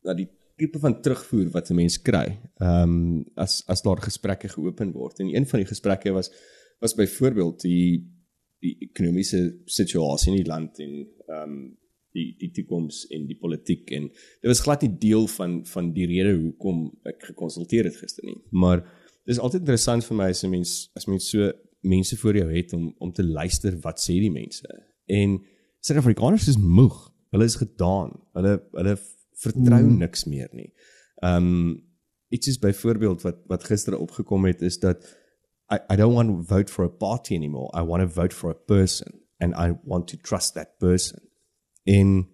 na 0.02 0.14
die 0.14 0.30
tipe 0.56 0.80
van 0.80 1.02
terugvoer 1.02 1.50
wat 1.52 1.70
'n 1.70 1.76
mens 1.76 2.02
kry. 2.02 2.40
Ehm 2.58 2.82
um, 2.82 3.26
as 3.36 3.64
as 3.68 3.82
daar 3.82 4.02
gesprekke 4.02 4.50
geopen 4.50 4.92
word. 4.92 5.20
En 5.20 5.36
een 5.36 5.46
van 5.46 5.60
die 5.60 5.68
gesprekke 5.68 6.12
was 6.12 6.32
was 6.80 6.96
byvoorbeeld 6.96 7.62
die 7.62 8.12
die 8.60 8.76
ekonomiese 8.80 9.62
situasie 9.66 10.32
in 10.32 10.38
die 10.38 10.52
land 10.52 10.80
en 10.80 11.08
ehm 11.28 11.50
um, 11.50 11.78
die 12.14 12.36
die 12.38 12.52
toekoms 12.52 13.08
en 13.08 13.26
die 13.28 13.38
politiek 13.38 13.92
en 13.92 14.08
dit 14.12 14.50
was 14.52 14.62
glad 14.66 14.82
nie 14.82 14.98
deel 15.02 15.28
van 15.28 15.66
van 15.66 15.94
die 15.94 16.06
rede 16.06 16.36
hoekom 16.38 16.86
ek 17.10 17.24
gekonsulteer 17.32 17.90
het 17.90 17.98
gister 17.98 18.26
nie. 18.26 18.38
Maar 18.52 18.84
dis 19.26 19.40
altyd 19.40 19.64
interessant 19.64 20.06
vir 20.06 20.18
my 20.18 20.30
as 20.30 20.44
'n 20.44 20.50
mens 20.50 20.92
as 20.96 21.08
mens 21.08 21.30
so 21.30 21.52
mense 21.82 22.18
voor 22.18 22.38
jou 22.38 22.50
het 22.54 22.74
om 22.74 22.94
om 22.98 23.12
te 23.12 23.24
luister 23.24 23.80
wat 23.82 24.00
sê 24.00 24.20
die 24.20 24.32
mense. 24.32 24.68
En 25.06 25.42
Suid-Afrikaners 25.84 26.48
is 26.48 26.58
moeg. 26.58 27.12
Hulle 27.32 27.44
is 27.44 27.56
gedaan. 27.56 28.14
Hulle 28.34 28.62
hulle 28.72 28.98
vertrou 29.44 29.82
mm. 29.82 29.98
niks 30.04 30.28
meer 30.30 30.50
nie. 30.52 30.72
Ehm 31.24 31.50
um, 31.50 31.82
iets 32.34 32.48
is 32.50 32.60
byvoorbeeld 32.60 33.22
wat 33.22 33.44
wat 33.52 33.64
gister 33.70 33.98
opgekom 33.98 34.46
het 34.50 34.62
is 34.62 34.80
dat 34.82 35.06
I 35.74 35.78
I 35.94 35.96
don't 35.96 36.16
want 36.16 36.30
to 36.30 36.56
vote 36.56 36.72
for 36.72 36.86
a 36.86 36.90
party 36.90 37.36
anymore. 37.36 37.70
I 37.78 37.84
want 37.86 38.02
to 38.02 38.10
vote 38.10 38.36
for 38.36 38.50
a 38.50 38.60
person 38.68 39.22
and 39.38 39.54
I 39.54 39.78
want 39.84 40.08
to 40.08 40.18
trust 40.18 40.54
that 40.54 40.78
person. 40.78 41.20
En 41.84 42.28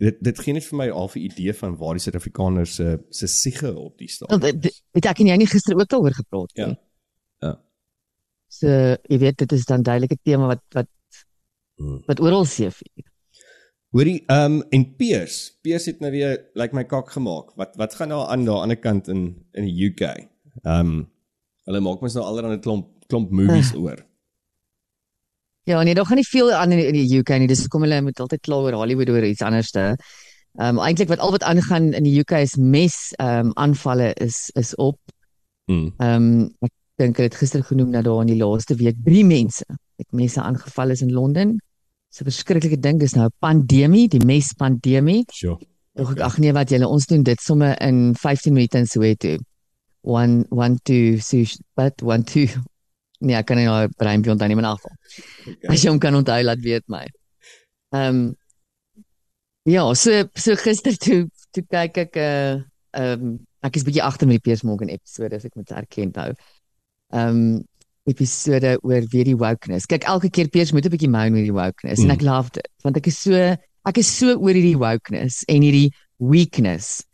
dit 0.00 0.20
dit 0.20 0.38
gee 0.38 0.52
net 0.56 0.64
vir 0.64 0.78
my 0.78 0.88
al 0.90 1.10
'n 1.14 1.18
idee 1.18 1.54
van 1.54 1.76
waar 1.76 1.96
die 1.96 2.02
Suid-Afrikaners 2.02 2.74
se 2.74 2.98
se 3.08 3.26
siege 3.26 3.74
op 3.78 3.98
die 3.98 4.08
staan. 4.08 4.40
Weet 4.40 5.06
ek 5.06 5.20
en 5.20 5.26
jy 5.26 5.36
nie 5.36 5.50
gister 5.50 5.76
ook 5.76 5.88
daaroor 5.88 6.14
gepraat 6.14 6.54
nie. 6.54 6.66
Ja. 6.66 6.80
Ja. 7.38 7.52
So, 8.48 8.68
jy 9.08 9.18
weet 9.18 9.38
dit 9.38 9.52
is 9.52 9.64
dan 9.64 9.82
duidelike 9.82 10.18
tema 10.22 10.46
wat 10.46 10.62
wat 10.74 10.88
hmm. 11.76 12.02
wat 12.06 12.20
oral 12.20 12.44
seef. 12.44 12.80
Hoorie, 13.90 14.20
ehm 14.30 14.60
um, 14.60 14.62
en 14.70 14.84
Piers, 14.96 15.36
Piers 15.62 15.88
het 15.90 15.98
nou 15.98 16.12
weer 16.14 16.36
lyk 16.54 16.60
like 16.60 16.76
my 16.78 16.84
kak 16.86 17.08
gemaak. 17.10 17.48
Wat 17.58 17.72
wat 17.76 17.94
gaan 17.98 18.12
nou 18.12 18.20
aan 18.22 18.44
daar 18.46 18.62
aan 18.62 18.70
die 18.70 18.76
ander 18.76 18.78
kant 18.78 19.08
in 19.08 19.22
in 19.58 19.64
die 19.66 19.88
UK? 19.88 20.02
Ehm 20.62 20.90
um, 20.90 21.00
hulle 21.66 21.80
maak 21.82 22.00
mos 22.00 22.14
nou 22.14 22.22
allerlei 22.24 22.60
klomp 22.62 22.86
klomp 23.10 23.32
movies 23.34 23.72
uh. 23.74 23.82
oor. 23.82 24.04
Ja, 25.66 25.82
nee, 25.82 25.94
daar 25.94 26.06
gaan 26.06 26.16
nie 26.22 26.28
veel 26.28 26.52
aan 26.52 26.72
in 26.72 26.94
die 26.94 27.18
UK 27.18 27.34
nie. 27.38 27.48
Dis 27.50 27.64
hoekom 27.66 27.82
hulle 27.82 27.98
moet 28.02 28.20
altyd 28.22 28.40
kla 28.46 28.60
oor 28.62 28.76
Hollywood 28.78 29.10
oor 29.10 29.26
iets 29.26 29.42
anderste. 29.42 29.96
Ehm 30.58 30.78
um, 30.78 30.82
eintlik 30.86 31.10
wat 31.10 31.18
al 31.18 31.34
wat 31.34 31.42
aangaan 31.42 31.90
in 31.92 32.06
die 32.06 32.14
UK 32.22 32.36
is 32.46 32.54
mes 32.56 32.98
ehm 33.18 33.50
um, 33.50 33.50
aanvalle 33.54 34.12
is 34.22 34.52
is 34.54 34.70
op. 34.76 35.00
Mm. 35.66 35.90
Ehm 35.98 36.28
um, 36.28 36.46
ek 36.62 36.72
dink 37.02 37.18
hulle 37.18 37.32
het 37.32 37.40
gister 37.42 37.66
genoem 37.66 37.90
dat 37.90 38.06
daar 38.06 38.22
in 38.22 38.30
die 38.30 38.38
laaste 38.38 38.78
week 38.78 39.02
3 39.02 39.26
mense 39.26 39.66
met 39.98 40.12
messe 40.22 40.40
aangeval 40.40 40.94
is 40.94 41.02
in 41.02 41.10
Londen. 41.12 41.58
'n 42.18 42.26
verskriklike 42.26 42.80
ding. 42.80 42.98
Dis 42.98 43.14
nou 43.14 43.26
'n 43.26 43.36
pandemie, 43.38 44.08
die 44.08 44.24
mes 44.24 44.52
pandemie. 44.52 45.24
Sure. 45.32 45.58
Ag 45.94 46.18
ag 46.18 46.38
nee, 46.38 46.52
wat 46.52 46.70
julle 46.70 46.88
ons 46.88 47.06
doen 47.06 47.22
dit 47.22 47.40
somme 47.40 47.76
in 47.80 48.14
15 48.14 48.52
minute 48.52 48.78
in 48.78 48.86
Soweto. 48.86 49.38
1 50.02 50.46
1 50.50 50.78
2 50.82 51.20
sush 51.20 51.58
but 51.76 52.02
1 52.02 52.24
2 52.24 52.48
Nee, 53.20 53.36
ek 53.36 53.50
kan 53.50 53.58
nie 53.60 53.66
nou 53.66 53.88
breinbjond 54.00 54.40
dan 54.40 54.48
nie 54.48 54.56
meer 54.56 54.70
afval. 54.70 54.94
Okay. 55.44 55.74
As 55.74 55.82
jy 55.82 55.90
hom 55.90 55.98
kan 56.00 56.14
onthou, 56.16 56.38
laat 56.42 56.62
weet 56.64 56.86
my. 56.88 57.04
Ehm 57.92 58.16
um, 58.16 58.20
Ja, 59.68 59.84
so 59.94 60.24
so 60.34 60.56
gister 60.56 60.96
toe 60.96 61.28
toe 61.52 61.62
kyk 61.68 61.98
ek 61.98 62.16
'n 62.16 62.20
uh, 62.20 62.54
ehm 62.96 63.20
um, 63.20 63.34
ek 63.62 63.76
is 63.76 63.84
bietjie 63.84 64.02
agter 64.02 64.26
met 64.26 64.40
die 64.40 64.44
Piers 64.48 64.62
Morgan 64.64 64.88
episode 64.88 65.36
as 65.36 65.44
ek 65.44 65.54
moet 65.54 65.70
erken 65.70 66.12
nou. 66.16 66.32
Ehm 67.12 67.28
um, 67.28 67.68
episode 68.08 68.78
oor 68.82 69.04
weer 69.12 69.28
die 69.28 69.36
wokeness. 69.36 69.88
Kyk 69.90 70.06
elke 70.08 70.30
keer 70.30 70.48
Piers 70.48 70.72
moet 70.72 70.86
'n 70.86 70.94
bietjie 70.94 71.10
moan 71.10 71.32
met 71.32 71.44
die 71.44 71.54
wokeness 71.54 72.00
mm. 72.00 72.08
en 72.08 72.16
ek 72.16 72.22
love 72.22 72.50
dit 72.56 72.68
want 72.82 72.96
ek 72.96 73.06
is 73.06 73.18
so 73.18 73.34
ek 73.36 73.98
is 73.98 74.08
so 74.08 74.36
oor 74.36 74.54
hierdie 74.56 74.78
wokeness 74.78 75.44
en 75.48 75.62
hierdie 75.62 75.90
weakness. 76.18 77.04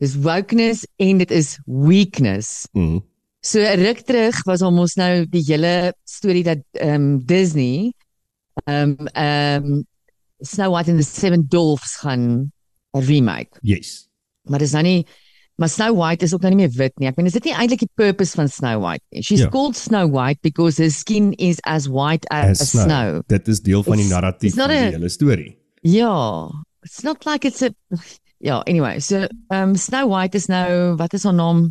Dis 0.00 0.16
wokeness 0.16 0.86
en 0.98 1.18
dit 1.18 1.30
is 1.30 1.58
weakness. 1.66 2.68
Mm. 2.72 3.02
So 3.42 3.60
ruk 3.60 4.04
terug 4.04 4.36
was 4.46 4.62
ons 4.62 4.96
nou 5.00 5.26
die 5.26 5.44
hele 5.48 5.92
storie 6.08 6.44
dat 6.44 6.64
ehm 6.76 6.94
um, 6.94 7.20
Disney 7.24 7.92
ehm 8.66 8.96
um, 8.98 9.08
ehm 9.14 9.64
um, 9.64 9.86
Snow 10.42 10.72
White 10.72 10.88
and 10.88 10.98
the 10.98 11.04
Seven 11.04 11.44
Dwarfs 11.48 11.98
gaan 12.00 12.52
remake. 12.92 13.58
Yes. 13.60 14.08
Maar 14.48 14.58
dis 14.64 14.72
nou 14.72 14.82
nie 14.82 15.00
maar 15.60 15.68
Snow 15.68 15.92
White 15.98 16.24
is 16.24 16.32
ook 16.34 16.44
nou 16.46 16.54
nie 16.54 16.62
meer 16.62 16.72
wit 16.76 16.96
nie. 16.98 17.08
Ek 17.10 17.18
meen 17.18 17.28
is 17.28 17.36
dit 17.36 17.50
nie 17.50 17.54
eintlik 17.54 17.84
die 17.84 17.90
purpose 18.00 18.38
van 18.38 18.48
Snow 18.48 18.80
White 18.80 19.04
nie? 19.12 19.22
She's 19.22 19.44
yeah. 19.44 19.52
called 19.52 19.76
Snow 19.76 20.08
White 20.08 20.40
because 20.46 20.80
her 20.80 20.90
skin 20.90 21.34
is 21.36 21.60
as 21.68 21.88
white 21.88 22.24
as, 22.32 22.60
as 22.60 22.72
snow. 22.72 22.88
snow. 22.88 23.20
Dit 23.28 23.48
is 23.52 23.60
deel 23.66 23.84
van 23.84 24.00
die 24.00 24.08
narratief 24.08 24.56
van 24.56 24.72
die 24.72 24.80
a, 24.80 24.90
hele 24.96 25.12
storie. 25.12 25.52
Ja. 25.86 26.48
It's 26.82 27.04
not 27.04 27.28
like 27.28 27.46
it's 27.46 27.62
a 27.62 27.70
Ja, 28.40 28.62
anyway, 28.64 29.00
so 29.04 29.26
um, 29.52 29.74
Snow 29.76 30.08
White 30.08 30.34
is 30.38 30.46
nou 30.48 30.96
wat 30.96 31.12
is 31.12 31.26
haar 31.28 31.36
naam? 31.36 31.66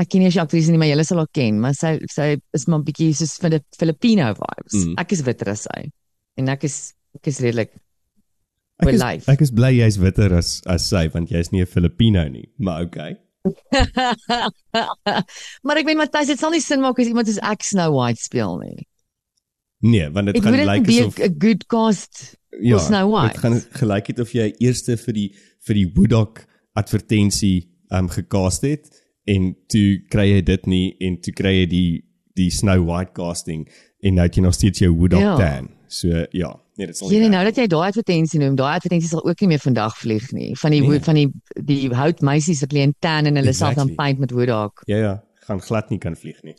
ek 0.00 0.08
ken 0.08 0.24
nie 0.24 0.32
sy 0.32 0.40
aktrise 0.40 0.72
nie, 0.72 0.80
maar 0.80 0.88
julle 0.88 1.04
sal 1.04 1.20
haar 1.20 1.30
ken, 1.36 1.60
maar 1.60 1.74
sy 1.76 1.92
sy 2.08 2.32
is 2.56 2.66
maar 2.66 2.80
'n 2.80 2.86
bietjie 2.86 3.12
soos 3.16 3.36
van 3.42 3.54
die 3.54 3.60
Filipino 3.76 4.30
vibes. 4.38 4.76
Mm. 4.78 4.94
Ek 5.02 5.12
is 5.12 5.22
witter 5.26 5.52
as 5.52 5.66
sy. 5.68 5.90
En 6.40 6.48
ek 6.48 6.64
is 6.64 6.94
ek 7.14 7.28
is 7.28 7.40
redelik 7.44 7.74
Ek 8.80 8.94
is, 8.94 9.02
ek 9.28 9.40
is 9.44 9.50
bly 9.52 9.72
jy's 9.76 9.98
witter 10.00 10.32
as 10.36 10.62
as 10.66 10.88
sy 10.88 11.08
want 11.12 11.30
jy's 11.30 11.52
nie 11.52 11.62
'n 11.62 11.66
Filipino 11.66 12.28
nie, 12.28 12.48
maar 12.58 12.82
okay. 12.86 13.16
maar 15.64 15.78
ek 15.80 15.86
weet 15.88 15.96
Matthys, 15.96 16.28
dit 16.32 16.40
sal 16.40 16.52
nie 16.52 16.60
sin 16.60 16.82
maak 16.84 16.98
as 17.00 17.08
iemand 17.08 17.28
soos 17.28 17.40
ek 17.42 17.64
Snow 17.64 17.94
White 17.96 18.20
speel 18.20 18.58
nie. 18.60 18.86
Nee, 19.80 20.10
want 20.12 20.28
dit 20.28 20.42
gaan 20.44 20.58
lyk 20.58 20.68
like 20.68 20.92
asof 20.92 21.18
'n 21.18 21.38
good 21.40 21.64
cast 21.72 22.36
ja, 22.60 22.78
Snow 22.78 23.08
White. 23.12 23.32
Dit 23.32 23.42
gaan 23.44 23.60
gelyk 23.80 24.06
het 24.12 24.20
of 24.20 24.32
jy 24.36 24.52
eerste 24.60 24.96
vir 24.96 25.14
die 25.16 25.28
vir 25.66 25.74
die 25.80 25.88
Woodok 25.96 26.44
advertensie 26.76 27.70
um 27.90 28.08
gecast 28.08 28.62
het 28.62 28.90
en 29.28 29.54
toe 29.68 30.00
kry 30.12 30.30
jy 30.34 30.42
dit 30.42 30.66
nie 30.66 30.96
en 31.00 31.18
toe 31.20 31.34
kry 31.36 31.54
jy 31.62 31.66
die 31.70 31.90
die 32.38 32.50
Snow 32.50 32.84
White 32.86 33.12
casting 33.16 33.66
en 34.04 34.16
nou 34.16 34.28
het 34.28 34.36
jy 34.36 34.44
nog 34.44 34.56
steeds 34.56 34.84
jou 34.84 34.92
Woodok 34.94 35.24
ja. 35.24 35.36
tan. 35.40 35.72
So 35.88 36.26
ja, 36.32 36.52
nee 36.80 36.88
dit 36.88 36.96
sal 36.96 37.10
nie. 37.12 37.20
Ja, 37.20 37.28
nou 37.34 37.42
dat 37.46 37.60
jy 37.60 37.66
daai 37.70 37.86
advertensie 37.90 38.40
noem, 38.42 38.56
daai 38.58 38.72
advertensie 38.78 39.10
sal 39.12 39.24
ook 39.26 39.44
nie 39.44 39.50
meer 39.52 39.62
vandag 39.62 39.96
vlieg 40.00 40.30
nie. 40.36 40.50
Van 40.60 40.74
die 40.74 40.80
nee. 40.86 41.02
van 41.06 41.20
die 41.20 41.28
die 41.68 41.80
houtmeisies 41.94 42.64
wat 42.64 42.74
lê 42.76 42.86
in 42.88 42.96
tan 43.04 43.28
en 43.28 43.36
hulle 43.40 43.52
exactly. 43.52 43.76
sal 43.76 43.84
dan 43.84 43.94
paint 43.98 44.22
met 44.22 44.34
Woodok. 44.36 44.84
Ja 44.90 45.00
ja, 45.04 45.14
gaan 45.46 45.62
glad 45.64 45.92
nie 45.92 46.00
kan 46.02 46.16
vlieg 46.16 46.40
nie. 46.46 46.56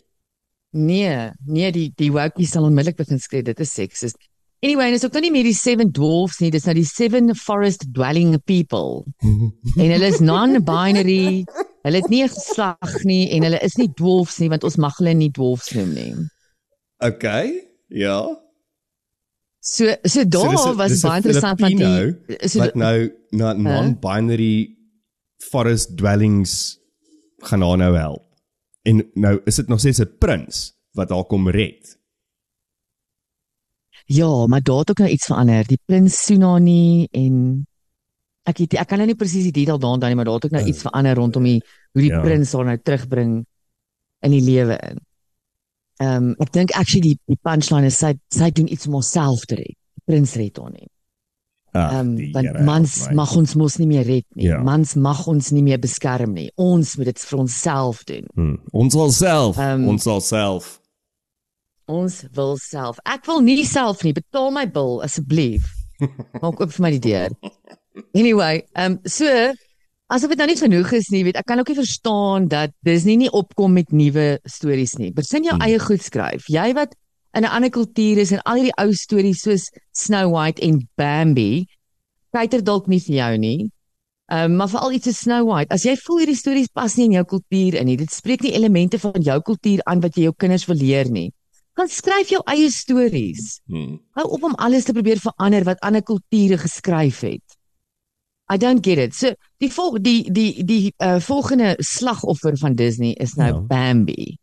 Nee, 0.71 1.31
nee 1.45 1.71
die 1.75 1.89
die 1.99 2.11
wokie 2.15 2.47
sal 2.47 2.69
onmiddellik 2.69 3.01
begin 3.01 3.19
skree 3.19 3.43
dit 3.43 3.59
is 3.59 3.73
sexist. 3.73 4.19
Anyway, 4.61 4.91
dis 4.93 5.03
ook 5.03 5.15
nou 5.17 5.23
nie 5.25 5.33
meer 5.33 5.47
die 5.49 5.57
seven 5.57 5.89
dwarfs 5.89 6.37
nie, 6.37 6.51
dis 6.53 6.67
nou 6.69 6.75
die 6.77 6.85
seven 6.85 7.33
forest 7.33 7.87
dwelling 7.95 8.35
people. 8.45 9.01
en 9.81 9.87
hulle 9.87 10.11
is 10.11 10.21
non-binary. 10.21 11.41
Hulle 11.81 11.97
het 12.03 12.11
nie 12.13 12.21
geslag 12.29 12.99
nie 13.09 13.23
en 13.33 13.47
hulle 13.47 13.57
is 13.65 13.79
nie 13.81 13.89
dwarfs 13.97 14.37
nie 14.37 14.51
want 14.53 14.67
ons 14.67 14.77
mag 14.77 14.99
hulle 15.01 15.15
nie 15.17 15.31
dwarfs 15.33 15.73
noem 15.73 15.95
nie. 15.97 16.13
Okay. 17.01 17.57
Ja. 17.89 18.19
So 19.61 19.93
so 20.03 20.25
daar 20.25 20.57
so 20.57 20.73
was 20.75 21.01
baie 21.05 21.21
interessant 21.21 21.59
van 21.61 21.75
die 21.77 22.47
so 22.49 22.59
wat 22.63 22.75
nou 22.75 23.11
na 23.29 23.53
non-binary 23.53 24.55
huh? 24.65 24.77
forest 25.37 25.93
dwellings 25.97 26.79
gaan 27.45 27.61
nou 27.61 27.95
help. 27.95 28.25
En 28.81 29.03
nou 29.13 29.39
is 29.45 29.55
dit 29.61 29.67
nog 29.67 29.79
steeds 29.79 30.01
'n 30.01 30.17
prins 30.17 30.73
wat 30.97 31.09
daar 31.09 31.25
kom 31.25 31.49
red. 31.49 31.99
Ja, 34.05 34.47
maar 34.47 34.61
daar 34.61 34.77
het 34.77 34.89
ook 34.89 34.97
nou 34.97 35.11
iets 35.11 35.25
verander. 35.25 35.67
Die 35.67 35.79
prins 35.85 36.23
Sunani 36.25 37.07
en 37.11 37.67
ek 38.43 38.57
het, 38.57 38.73
ek 38.73 38.87
kan 38.87 38.97
nou 38.97 39.07
nie 39.07 39.15
presies 39.15 39.43
die 39.43 39.51
detail 39.51 39.79
daaroor 39.79 39.99
dan 39.99 40.09
nie, 40.09 40.15
maar 40.15 40.25
daar 40.25 40.33
het 40.33 40.45
ook 40.45 40.57
nou 40.57 40.65
iets 40.65 40.81
verander 40.81 41.15
rondom 41.15 41.43
die 41.43 41.63
hoe 41.91 42.01
die 42.01 42.11
ja. 42.11 42.21
prins 42.21 42.51
haar 42.53 42.65
nou 42.65 42.77
terugbring 42.81 43.45
in 44.19 44.31
die 44.31 44.41
lewe 44.41 44.77
in. 44.89 44.99
Ehm 46.01 46.31
um, 46.31 46.35
ek 46.41 46.49
dink 46.55 46.73
actually 46.77 47.13
die, 47.13 47.19
die 47.29 47.37
punchline 47.45 47.89
is 47.91 47.99
sy 48.01 48.15
sy 48.33 48.49
doen 48.55 48.69
iets 48.71 48.87
om 48.89 48.97
homself 48.97 49.45
te 49.49 49.59
red. 49.59 49.77
Prins 50.09 50.33
red 50.39 50.57
hom 50.57 50.73
nie. 50.73 50.87
Ehm 51.77 51.99
um, 51.99 52.13
want 52.33 52.61
mans 52.67 52.95
mag 53.15 53.33
ons 53.37 53.53
mos 53.59 53.77
nie 53.79 53.87
meer 53.87 54.07
red 54.07 54.25
nie. 54.35 54.49
Ja. 54.49 54.61
Mans 54.65 54.95
mag 54.99 55.21
ons 55.29 55.51
nie 55.55 55.63
meer 55.63 55.79
beskerm 55.83 56.33
nie. 56.35 56.49
Ons 56.59 56.95
moet 56.97 57.11
dit 57.11 57.25
vir 57.29 57.43
onsself 57.43 58.01
doen. 58.09 58.25
Hmm. 58.35 58.57
Ons 58.73 58.97
wil 58.97 59.13
self, 59.15 59.59
um, 59.61 59.85
ons 59.93 60.07
wil 60.09 60.23
self. 60.25 60.71
Ons 61.91 62.21
wil 62.35 62.57
self. 62.61 62.99
Ek 63.05 63.27
wil 63.29 63.43
nie 63.45 63.65
self 63.67 64.01
nie. 64.07 64.15
Betaal 64.17 64.49
my 64.55 64.65
bil 64.73 64.99
asseblief. 65.05 65.69
Maak 66.41 66.63
oop 66.63 66.71
vir 66.73 66.85
my 66.87 66.95
die 66.97 67.03
deur. 67.11 67.37
Anyway, 68.17 68.63
ehm 68.73 68.97
um, 68.97 68.99
so 69.05 69.29
asof 70.11 70.33
dit 70.33 70.41
nou 70.41 70.47
nie 70.49 70.59
genoeg 70.59 70.93
is 70.97 71.09
nie, 71.13 71.23
weet 71.27 71.39
ek 71.39 71.47
kan 71.49 71.61
ook 71.61 71.71
nie 71.71 71.79
verstaan 71.79 72.47
dat 72.51 72.73
Disney 72.87 73.17
nie 73.21 73.31
opkom 73.31 73.75
met 73.77 73.93
nuwe 73.95 74.39
stories 74.49 74.97
nie. 74.99 75.11
Besin 75.15 75.47
jou 75.47 75.55
hmm. 75.55 75.65
eie 75.67 75.79
goed 75.79 76.03
skryf. 76.03 76.47
Jy 76.51 76.71
wat 76.77 76.95
in 77.37 77.45
'n 77.47 77.51
ander 77.51 77.71
kultuur 77.71 78.19
is 78.19 78.31
en 78.35 78.41
al 78.43 78.59
hierdie 78.59 78.77
ou 78.83 78.91
stories 78.93 79.43
soos 79.45 79.69
Snow 79.95 80.33
White 80.35 80.61
en 80.61 80.81
Bambi 80.99 81.67
kyker 82.35 82.63
dalk 82.63 82.87
nie 82.87 82.99
vir 82.99 83.15
jou 83.15 83.37
nie. 83.37 83.69
Ehm 84.31 84.51
um, 84.51 84.55
maar 84.57 84.69
veral 84.71 84.91
iets 84.91 85.07
so 85.07 85.11
Snow 85.11 85.47
White. 85.47 85.73
As 85.73 85.83
jy 85.83 85.95
voel 85.95 86.23
hierdie 86.23 86.39
stories 86.39 86.71
pas 86.73 86.95
nie 86.95 87.05
in 87.05 87.19
jou 87.19 87.25
kultuur 87.25 87.79
in 87.79 87.85
nie, 87.85 87.97
dit 87.97 88.11
spreek 88.11 88.43
nie 88.43 88.55
elemente 88.55 88.99
van 88.99 89.21
jou 89.21 89.39
kultuur 89.41 89.79
aan 89.85 90.01
wat 90.01 90.15
jy 90.15 90.23
jou 90.27 90.35
kinders 90.37 90.67
wil 90.67 90.77
leer 90.77 91.11
nie 91.11 91.31
gaan 91.73 91.89
skryf 91.89 92.29
jou 92.29 92.41
eie 92.51 92.69
stories. 92.69 93.61
Hmm. 93.65 93.99
Hou 94.17 94.27
op 94.35 94.43
om 94.43 94.55
alles 94.59 94.85
te 94.85 94.93
probeer 94.93 95.21
verander 95.23 95.63
wat 95.63 95.79
ander 95.79 96.03
kulture 96.03 96.57
geskryf 96.57 97.21
het. 97.25 97.60
I 98.51 98.57
don't 98.57 98.83
get 98.83 98.97
it. 98.97 99.13
So 99.15 99.31
die 99.63 99.69
vol 99.71 99.95
die 100.03 100.27
die 100.27 100.63
die 100.67 100.93
uh, 100.99 101.19
volgende 101.23 101.75
slagoffer 101.79 102.57
van 102.59 102.75
Disney 102.75 103.13
is 103.15 103.37
nou 103.39 103.51
no. 103.51 103.59
Ja. 103.61 103.67
Bambi. 103.69 104.35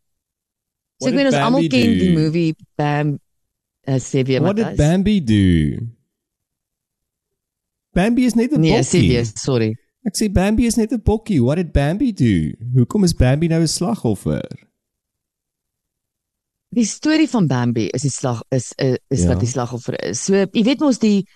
So 0.97 1.11
ek 1.11 1.17
weet 1.19 1.29
ons 1.29 1.37
almal 1.37 1.67
ken 1.69 1.93
die 1.99 2.13
movie 2.15 2.55
Bam 2.79 3.19
uh, 3.85 3.99
Sevia 4.01 4.41
What 4.41 4.57
did 4.57 4.73
Bambi 4.79 5.19
do? 5.21 5.43
Bambi 7.93 8.25
is 8.25 8.33
net 8.33 8.51
'n 8.51 8.59
nee, 8.61 8.73
bokkie. 8.79 8.99
Nee, 9.01 9.21
Sevia, 9.21 9.23
sorry. 9.37 9.69
Ek 10.07 10.17
sê 10.17 10.31
Bambi 10.31 10.65
is 10.65 10.77
net 10.81 10.91
'n 10.91 11.01
bokkie. 11.05 11.41
What 11.45 11.61
did 11.61 11.71
Bambi 11.73 12.09
do? 12.11 12.33
Hoekom 12.73 13.05
is 13.05 13.13
Bambi 13.13 13.47
nou 13.47 13.61
'n 13.61 13.67
slagoffer? 13.67 14.47
Die 16.69 16.85
storie 16.85 17.29
van 17.29 17.47
Bambi 17.47 17.87
is 17.93 18.01
die 18.01 18.11
slag 18.13 18.41
is 18.49 18.73
is, 18.77 18.97
is 19.09 19.21
Ja. 19.21 19.27
wat 19.27 19.39
die 19.39 19.49
slagoffer 19.49 20.01
is. 20.01 20.25
So 20.25 20.33
jy 20.33 20.63
weet 20.63 20.79
mos 20.79 20.97
die 20.97 21.27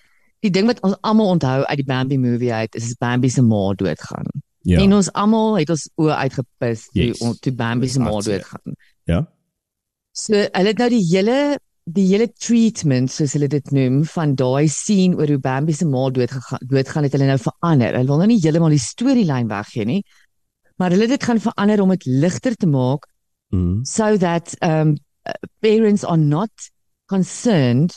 die 0.44 0.52
ding 0.52 0.66
wat 0.68 0.80
ons 0.86 0.96
almal 1.02 1.32
onthou 1.34 1.58
uit 1.64 1.80
die 1.80 1.86
Bambi 1.88 2.18
movie 2.20 2.52
uit 2.52 2.74
is 2.78 2.94
Bambi 3.00 3.30
se 3.32 3.42
ma 3.42 3.72
doodgaan. 3.80 4.28
Ja. 4.64 4.78
En 4.80 4.92
ons 4.96 5.10
almal 5.12 5.58
het 5.58 5.70
ons 5.72 5.84
oë 6.00 6.14
uitgepis 6.24 6.86
toe 6.92 7.02
Yes. 7.10 7.20
yes. 7.20 7.38
toe 7.44 7.52
Bambi 7.52 7.88
se 7.88 8.00
ma 8.00 8.10
doodgaan. 8.24 8.76
Ja. 9.08 9.22
So 10.16 10.34
hulle 10.38 10.72
het 10.72 10.78
nou 10.82 10.88
die 10.92 11.04
hele 11.10 11.38
die 11.84 12.06
hele 12.08 12.30
treatment 12.32 13.10
soos 13.12 13.34
hulle 13.36 13.48
dit 13.52 13.66
noem 13.76 14.04
van 14.08 14.30
daai 14.40 14.68
scene 14.72 15.18
oor 15.20 15.28
hoe 15.34 15.40
Bambi 15.42 15.74
se 15.76 15.84
ma 15.84 16.06
doodgegaan 16.10 16.62
doodgaan 16.70 17.04
het 17.08 17.12
hulle 17.16 17.26
nou 17.28 17.38
verander. 17.42 17.92
Hulle 17.98 18.08
wil 18.08 18.22
nou 18.22 18.28
nie 18.30 18.40
heeltemal 18.40 18.72
die 18.72 18.80
storielyn 18.80 19.48
weggee 19.50 19.84
nie. 19.84 20.02
Maar 20.80 20.90
hulle 20.94 21.04
het 21.08 21.16
dit 21.18 21.26
gaan 21.28 21.40
verander 21.40 21.82
om 21.84 21.92
dit 21.96 22.06
ligter 22.06 22.54
te 22.56 22.66
maak 22.66 23.08
Mm. 23.52 23.84
so 23.84 24.16
that 24.18 24.56
um 24.62 24.96
uh, 25.28 25.32
parents 25.60 26.02
are 26.04 26.16
not 26.16 26.50
concerned 27.06 27.92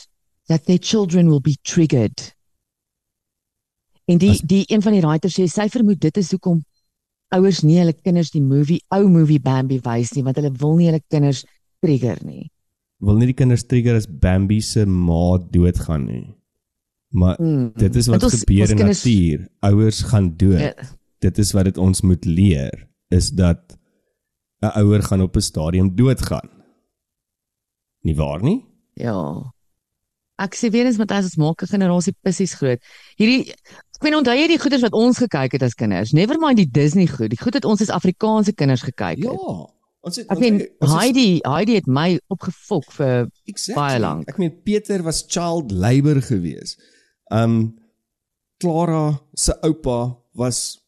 that 0.46 0.66
their 0.66 0.78
children 0.78 1.28
will 1.28 1.40
be 1.40 1.56
triggered. 1.62 2.34
En 4.08 4.18
die 4.18 4.30
As- 4.30 4.40
die 4.40 4.64
een 4.72 4.82
van 4.82 4.92
die 4.96 5.02
writers 5.04 5.34
sê 5.38 5.46
sy 5.50 5.68
vermoed 5.68 6.00
dit 6.00 6.16
is 6.16 6.30
hoekom 6.32 6.62
ouers 7.36 7.62
nie 7.62 7.76
hulle 7.78 7.92
kinders 7.92 8.30
die 8.32 8.40
movie 8.40 8.80
ou 8.94 9.02
movie 9.12 9.38
Bambi 9.40 9.78
wys 9.84 10.14
nie 10.16 10.22
want 10.24 10.36
hulle 10.40 10.52
wil 10.62 10.76
nie 10.78 10.86
hulle 10.88 11.02
kinders 11.12 11.44
trigger 11.84 12.16
nie. 12.24 12.50
Wil 13.04 13.18
nie 13.20 13.26
die 13.26 13.36
kinders 13.36 13.66
trigger 13.68 13.96
as 14.00 14.06
Bambi 14.08 14.60
se 14.60 14.86
ma 14.86 15.36
doodgaan 15.38 16.06
nie. 16.06 16.34
Maar 17.12 17.36
Mm. 17.40 17.72
dit 17.76 17.96
is 17.96 18.06
wat 18.08 18.22
ons- 18.24 18.40
gebeur 18.40 18.60
ons 18.62 18.70
in 18.70 18.76
kinders- 18.76 19.04
natuur. 19.04 19.48
Ouers 19.62 20.02
gaan 20.02 20.36
dood. 20.36 20.60
Ja, 20.60 20.72
Dit 21.20 21.38
is 21.38 21.52
wat 21.52 21.64
dit 21.64 21.78
ons 21.78 22.00
moet 22.02 22.24
leer 22.24 22.88
is 23.10 23.30
dat 23.30 23.76
'n 24.62 24.70
ouer 24.78 25.02
gaan 25.02 25.20
op 25.22 25.36
'n 25.36 25.40
stadium 25.40 25.94
doodgaan. 25.96 26.48
Nie 28.02 28.14
waar 28.16 28.42
nie? 28.42 28.64
ja. 28.94 29.52
Ek 30.40 30.54
sê 30.54 30.70
weer 30.70 30.86
eens 30.86 30.98
met 30.98 31.10
as 31.10 31.24
ons 31.24 31.36
maak 31.36 31.62
'n 31.62 31.66
generasie 31.66 32.14
pissies 32.22 32.54
groot. 32.54 32.78
Hierdie 33.18 33.52
ek 33.98 34.04
weet 34.06 34.14
onthou 34.14 34.34
jy 34.38 34.46
die 34.52 34.58
goeders 34.62 34.84
wat 34.86 34.94
ons 34.94 35.18
gekyk 35.18 35.52
het 35.58 35.62
as 35.66 35.74
kinders. 35.74 36.12
Never 36.14 36.38
mind 36.38 36.56
die 36.60 36.68
Disney 36.70 37.06
goed. 37.10 37.30
Die 37.34 37.40
goed 37.40 37.54
het 37.58 37.64
ons 37.66 37.82
as 37.82 37.90
Afrikaanse 37.90 38.52
kinders 38.54 38.82
gekyk 38.86 39.18
Ja. 39.24 39.30
het. 39.34 39.74
Ons 40.06 40.16
het 40.16 40.30
Ek 40.30 40.38
meen 40.38 40.60
Heidi, 40.80 41.40
Heidi 41.42 41.74
het 41.74 41.86
my 41.90 42.20
opgefok 42.30 42.86
vir 42.94 43.28
Exactly. 43.50 43.74
Baie 43.74 43.98
lank. 43.98 44.28
Ek 44.30 44.38
meen 44.38 44.54
Pieter 44.62 45.02
was 45.02 45.24
child 45.28 45.72
labor 45.72 46.22
gewees. 46.22 46.76
Um 47.30 47.74
Clara 48.62 49.20
se 49.34 49.54
oupa 49.62 50.16
was 50.34 50.78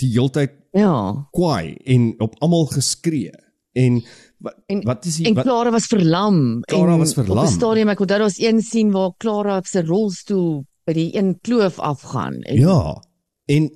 die 0.00 0.08
heeltyd 0.12 0.50
ja. 0.72 1.26
kwaai 1.32 1.76
en 1.86 2.14
op 2.20 2.34
almal 2.40 2.66
geskree. 2.72 3.30
En 3.74 4.02
wat 4.40 4.54
En- 4.68 4.82
wat 4.84 5.04
is 5.04 5.16
die 5.16 5.26
En 5.28 5.34
wat 5.34 5.44
Clara 5.44 5.70
was 5.70 5.86
verlam. 5.86 6.60
Clara 6.66 6.92
en 6.92 6.98
was 6.98 7.14
verlam. 7.14 7.38
Op 7.38 7.44
'n 7.44 7.52
stadium 7.52 7.88
ek 7.88 8.00
onthou 8.00 8.18
daar 8.18 8.26
was 8.28 8.38
een 8.40 8.60
sien 8.62 8.90
waar 8.90 9.12
Clara 9.18 9.56
op 9.58 9.66
sy 9.66 9.80
rolstoel 9.80 10.64
by 10.84 10.92
die 10.92 11.10
een 11.16 11.38
kloof 11.40 11.78
afgaan. 11.78 12.40
En 12.42 12.56
Ja. 12.60 13.02
En 13.46 13.70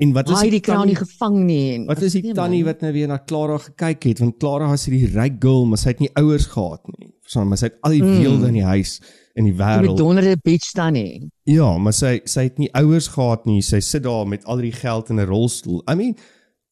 en 0.00 0.12
wat 0.12 0.30
is 0.30 0.40
die 0.40 0.60
kry 0.60 0.74
haar 0.74 0.86
nie 0.86 0.96
gevang 0.96 1.44
nie. 1.44 1.74
En, 1.74 1.86
Wat 1.86 2.00
is 2.02 2.12
die 2.12 2.22
Nee, 2.22 2.32
tannie 2.32 2.64
wat 2.64 2.80
nou 2.80 2.92
weer 2.92 3.06
na 3.08 3.18
Clara 3.26 3.58
gekyk 3.58 4.02
het 4.02 4.18
want 4.18 4.38
Clara 4.38 4.68
was 4.68 4.86
hierdie 4.86 5.10
ryk 5.12 5.34
girl 5.42 5.66
maar 5.66 5.78
sy 5.78 5.88
het 5.88 5.98
nie 6.00 6.10
ouers 6.16 6.46
gehad 6.46 6.80
nie. 6.98 7.10
Verstaan, 7.20 7.48
maar 7.48 7.58
sy 7.58 7.66
het 7.66 7.76
al 7.82 7.90
die 7.90 8.02
Mm. 8.02 8.18
weelde 8.18 8.46
in 8.46 8.54
die 8.54 8.64
huis 8.64 9.00
in 9.34 9.44
die 9.44 9.52
die 9.52 9.60
wêreld. 9.62 9.96
bedonderde 9.96 10.36
bitch 10.42 10.72
dan 10.72 10.92
nie. 10.92 11.30
Ja, 11.44 11.78
maar 11.78 11.92
sy 11.92 12.20
sy 12.24 12.42
het 12.42 12.58
nie 12.58 12.70
ouers 12.74 13.06
gehad 13.08 13.44
nie. 13.46 13.60
Sy 13.62 13.80
sit 13.80 14.02
daar 14.02 14.26
met 14.26 14.44
al 14.44 14.56
die 14.56 14.72
geld 14.72 15.10
in 15.10 15.16
'n 15.20 15.26
rolstoel. 15.26 15.82
I 15.90 15.94
mean, 15.94 16.16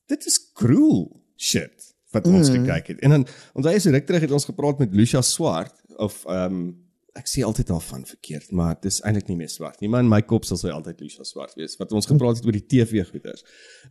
dit 0.06 0.26
is 0.26 0.50
cruel 0.54 1.20
shit 1.36 1.94
wat 2.12 2.26
ons 2.26 2.48
Mm. 2.50 2.64
gekyk 2.64 2.86
het. 2.86 3.00
En 3.00 3.10
dan 3.10 3.26
onthou 3.54 3.72
jy 3.74 3.78
so 3.78 3.90
ruk 3.90 4.06
terug 4.06 4.20
het 4.20 4.32
ons 4.32 4.44
gepraat 4.44 4.78
met 4.78 4.94
Lucia 4.94 5.20
Swart 5.22 5.74
of 5.96 6.24
ehm 6.26 6.52
um, 6.52 6.86
ek 7.16 7.26
sê 7.30 7.42
altyd 7.44 7.66
daarvan 7.72 8.04
verkeerd, 8.06 8.50
maar 8.52 8.74
dit 8.74 8.90
is 8.92 9.00
eintlik 9.06 9.28
nie 9.28 9.36
meer 9.36 9.50
swart 9.50 9.80
nie. 9.80 9.88
Maar 9.88 10.04
in 10.04 10.10
my 10.12 10.20
kop 10.22 10.44
sal 10.44 10.56
sy 10.60 10.68
altyd 10.68 11.00
Lucia 11.00 11.24
Swart 11.24 11.54
wees 11.58 11.76
wat 11.80 11.92
ons 11.92 12.06
gepraat 12.06 12.36
het 12.36 12.46
oor 12.46 12.52
die 12.58 12.66
TV 12.66 13.04
goeders. 13.08 13.44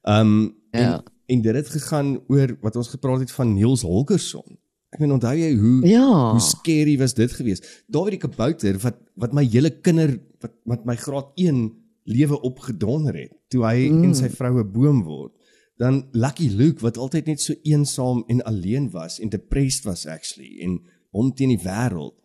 Ehm 0.04 0.22
um, 0.22 0.56
Ja. 0.74 0.80
en, 1.00 1.04
en 1.28 1.42
dit 1.42 1.56
het 1.56 1.70
gegaan 1.70 2.22
oor 2.30 2.58
wat 2.62 2.76
ons 2.76 2.88
gepraat 2.88 3.20
het 3.20 3.32
van 3.32 3.54
Niels 3.54 3.82
Holgersson. 3.82 4.58
Ek 4.94 5.00
meen 5.00 5.12
onthou 5.12 5.34
jy 5.36 5.56
hoe 5.58 5.88
Ja. 5.88 6.32
hoe 6.32 6.40
scary 6.40 6.98
was 6.98 7.14
dit 7.14 7.32
geweest? 7.32 7.66
Dawie 7.88 8.16
die 8.16 8.22
kabouter 8.22 8.78
wat 8.80 9.02
wat 9.16 9.34
my 9.34 9.44
hele 9.44 9.72
kinder 9.82 10.20
wat 10.40 10.54
wat 10.66 10.86
my 10.86 10.96
graad 10.96 11.32
1 11.36 11.74
lewe 12.08 12.40
opgedonder 12.42 13.16
het 13.16 13.34
toe 13.52 13.66
hy 13.66 13.90
mm. 13.90 14.04
en 14.04 14.16
sy 14.16 14.30
vroue 14.30 14.64
boom 14.64 15.04
word. 15.04 15.34
Dan 15.78 16.08
Lucky 16.14 16.48
Luke 16.50 16.82
wat 16.82 16.98
altyd 16.98 17.26
net 17.28 17.42
so 17.42 17.54
eensaam 17.64 18.24
en 18.28 18.42
alleen 18.44 18.90
was 18.92 19.20
en 19.20 19.30
depressed 19.30 19.86
was 19.86 20.06
actually 20.08 20.62
en 20.64 20.80
hom 21.12 21.34
teen 21.36 21.50
die 21.50 21.64
wêreld. 21.66 22.16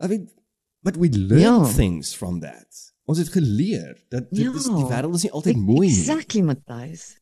I 0.00 0.06
mean 0.08 0.28
but 0.82 0.96
we 0.96 1.08
learn 1.10 1.40
Ja. 1.40 1.64
things 1.64 2.14
from 2.14 2.40
that. 2.40 2.66
Ons 3.04 3.18
het 3.18 3.28
geleer 3.28 3.96
dat 4.08 4.30
dit 4.30 4.44
Ja. 4.44 4.52
is 4.54 4.64
die 4.64 4.84
wêreld 4.88 5.14
is 5.14 5.22
nie 5.22 5.32
altyd 5.32 5.56
mooi 5.56 5.88
nie. 5.88 5.96
Exactly, 5.98 6.40
Matthys. 6.42 7.16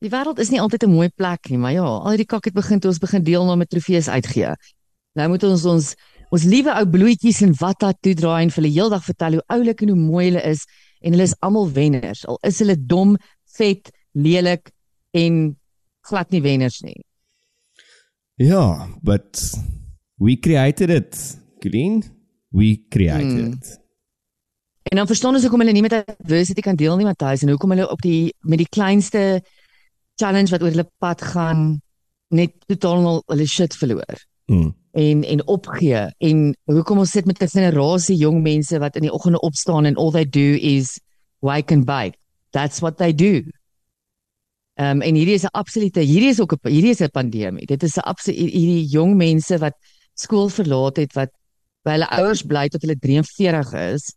Die 0.00 0.10
wêreld 0.10 0.38
is 0.38 0.50
nie 0.50 0.60
altyd 0.60 0.82
'n 0.84 0.90
mooi 0.90 1.08
plek 1.08 1.48
nie, 1.50 1.58
maar 1.58 1.72
ja, 1.72 1.82
al 1.82 2.08
hierdie 2.10 2.26
kak 2.26 2.44
het 2.44 2.54
begin 2.54 2.78
toe 2.80 2.90
ons 2.90 2.98
begin 2.98 3.22
deelname 3.22 3.66
trofees 3.66 4.08
uitgee. 4.08 4.54
Nou 5.14 5.28
moet 5.28 5.42
ons 5.42 5.64
ons 5.64 5.94
ons 6.30 6.42
liewe 6.44 6.72
ou 6.74 6.86
bloetjies 6.86 7.42
en 7.42 7.54
wat 7.60 7.78
dat 7.80 7.96
toe 8.00 8.14
draai 8.14 8.42
en 8.42 8.50
vir 8.50 8.62
hulle 8.62 8.74
heeldag 8.74 9.04
vertel 9.04 9.32
hoe 9.32 9.42
oulik 9.48 9.82
en 9.82 9.88
hoe 9.88 9.96
mooi 9.98 10.24
hulle 10.30 10.42
is 10.42 10.64
en 11.00 11.12
hulle 11.12 11.22
is 11.22 11.34
almal 11.40 11.70
wenners. 11.72 12.26
Al 12.26 12.38
is 12.42 12.58
hulle 12.58 12.76
dom, 12.86 13.16
vet, 13.56 13.90
lelik 14.14 14.70
en 15.12 15.56
glad 16.02 16.30
nie 16.30 16.42
wenners 16.42 16.80
nie. 16.82 17.04
Ja, 18.36 18.88
but 19.02 19.54
we 20.18 20.36
created 20.36 20.90
it. 20.90 21.38
Green, 21.64 22.02
we 22.52 22.84
created 22.88 23.32
Mm. 23.32 23.52
it. 23.52 23.78
En 24.92 24.96
dan 24.96 25.06
verstaan 25.06 25.34
ons 25.34 25.42
hoekom 25.42 25.60
hulle 25.64 25.72
nie 25.72 25.82
met 25.82 25.92
adversity 25.92 26.60
kan 26.60 26.76
deel 26.76 26.96
nie, 26.96 27.06
Matthys, 27.08 27.42
en 27.42 27.48
hoekom 27.48 27.70
hulle 27.72 27.86
op 27.90 28.02
die 28.04 28.34
met 28.44 28.58
die 28.60 28.68
kleinste 28.68 29.40
challenge 30.20 30.50
wat 30.52 30.62
oor 30.62 30.70
hulle 30.74 30.90
pad 31.00 31.22
gaan 31.22 31.80
net 32.28 32.52
totaal 32.68 33.06
al 33.06 33.22
hulle 33.32 33.46
shit 33.46 33.74
verloor 33.76 34.20
Mm. 34.46 34.74
en 34.92 35.24
en 35.24 35.40
opgee 35.48 36.02
en 36.20 36.54
hoekom 36.68 36.98
ons 36.98 37.10
sit 37.10 37.24
met 37.26 37.40
'n 37.42 37.48
generasie 37.48 38.16
jong 38.16 38.42
mense 38.42 38.78
wat 38.78 38.96
in 38.96 39.02
die 39.02 39.12
oggende 39.12 39.40
opstaan 39.40 39.86
en 39.86 39.96
all 39.96 40.10
they 40.12 40.24
do 40.28 40.56
is 40.60 41.00
wake 41.40 41.72
and 41.74 41.84
bake. 41.86 42.16
That's 42.50 42.80
what 42.80 42.96
they 42.98 43.12
do. 43.14 43.42
Ehm 44.76 44.90
um, 44.96 45.02
en 45.02 45.14
hierdie 45.14 45.34
is 45.34 45.44
'n 45.44 45.52
absolute 45.52 46.00
hierdie 46.00 46.28
is 46.28 46.40
ook 46.40 46.52
'n 46.52 46.68
hierdie 46.68 46.90
is 46.90 47.00
'n 47.00 47.10
pandemie. 47.10 47.66
Dit 47.66 47.82
is 47.82 47.96
'n 47.96 48.00
absolute 48.04 48.40
hierdie 48.42 48.86
jong 48.86 49.16
mense 49.16 49.58
wat 49.58 49.74
skool 50.14 50.48
verlaat 50.48 50.96
het 50.96 51.12
wat 51.14 51.30
by 51.84 51.92
hulle 51.96 52.08
ouers 52.18 52.42
bly 52.42 52.68
tot 52.68 52.82
hulle 52.84 52.96
43 52.98 53.74
is 53.94 54.12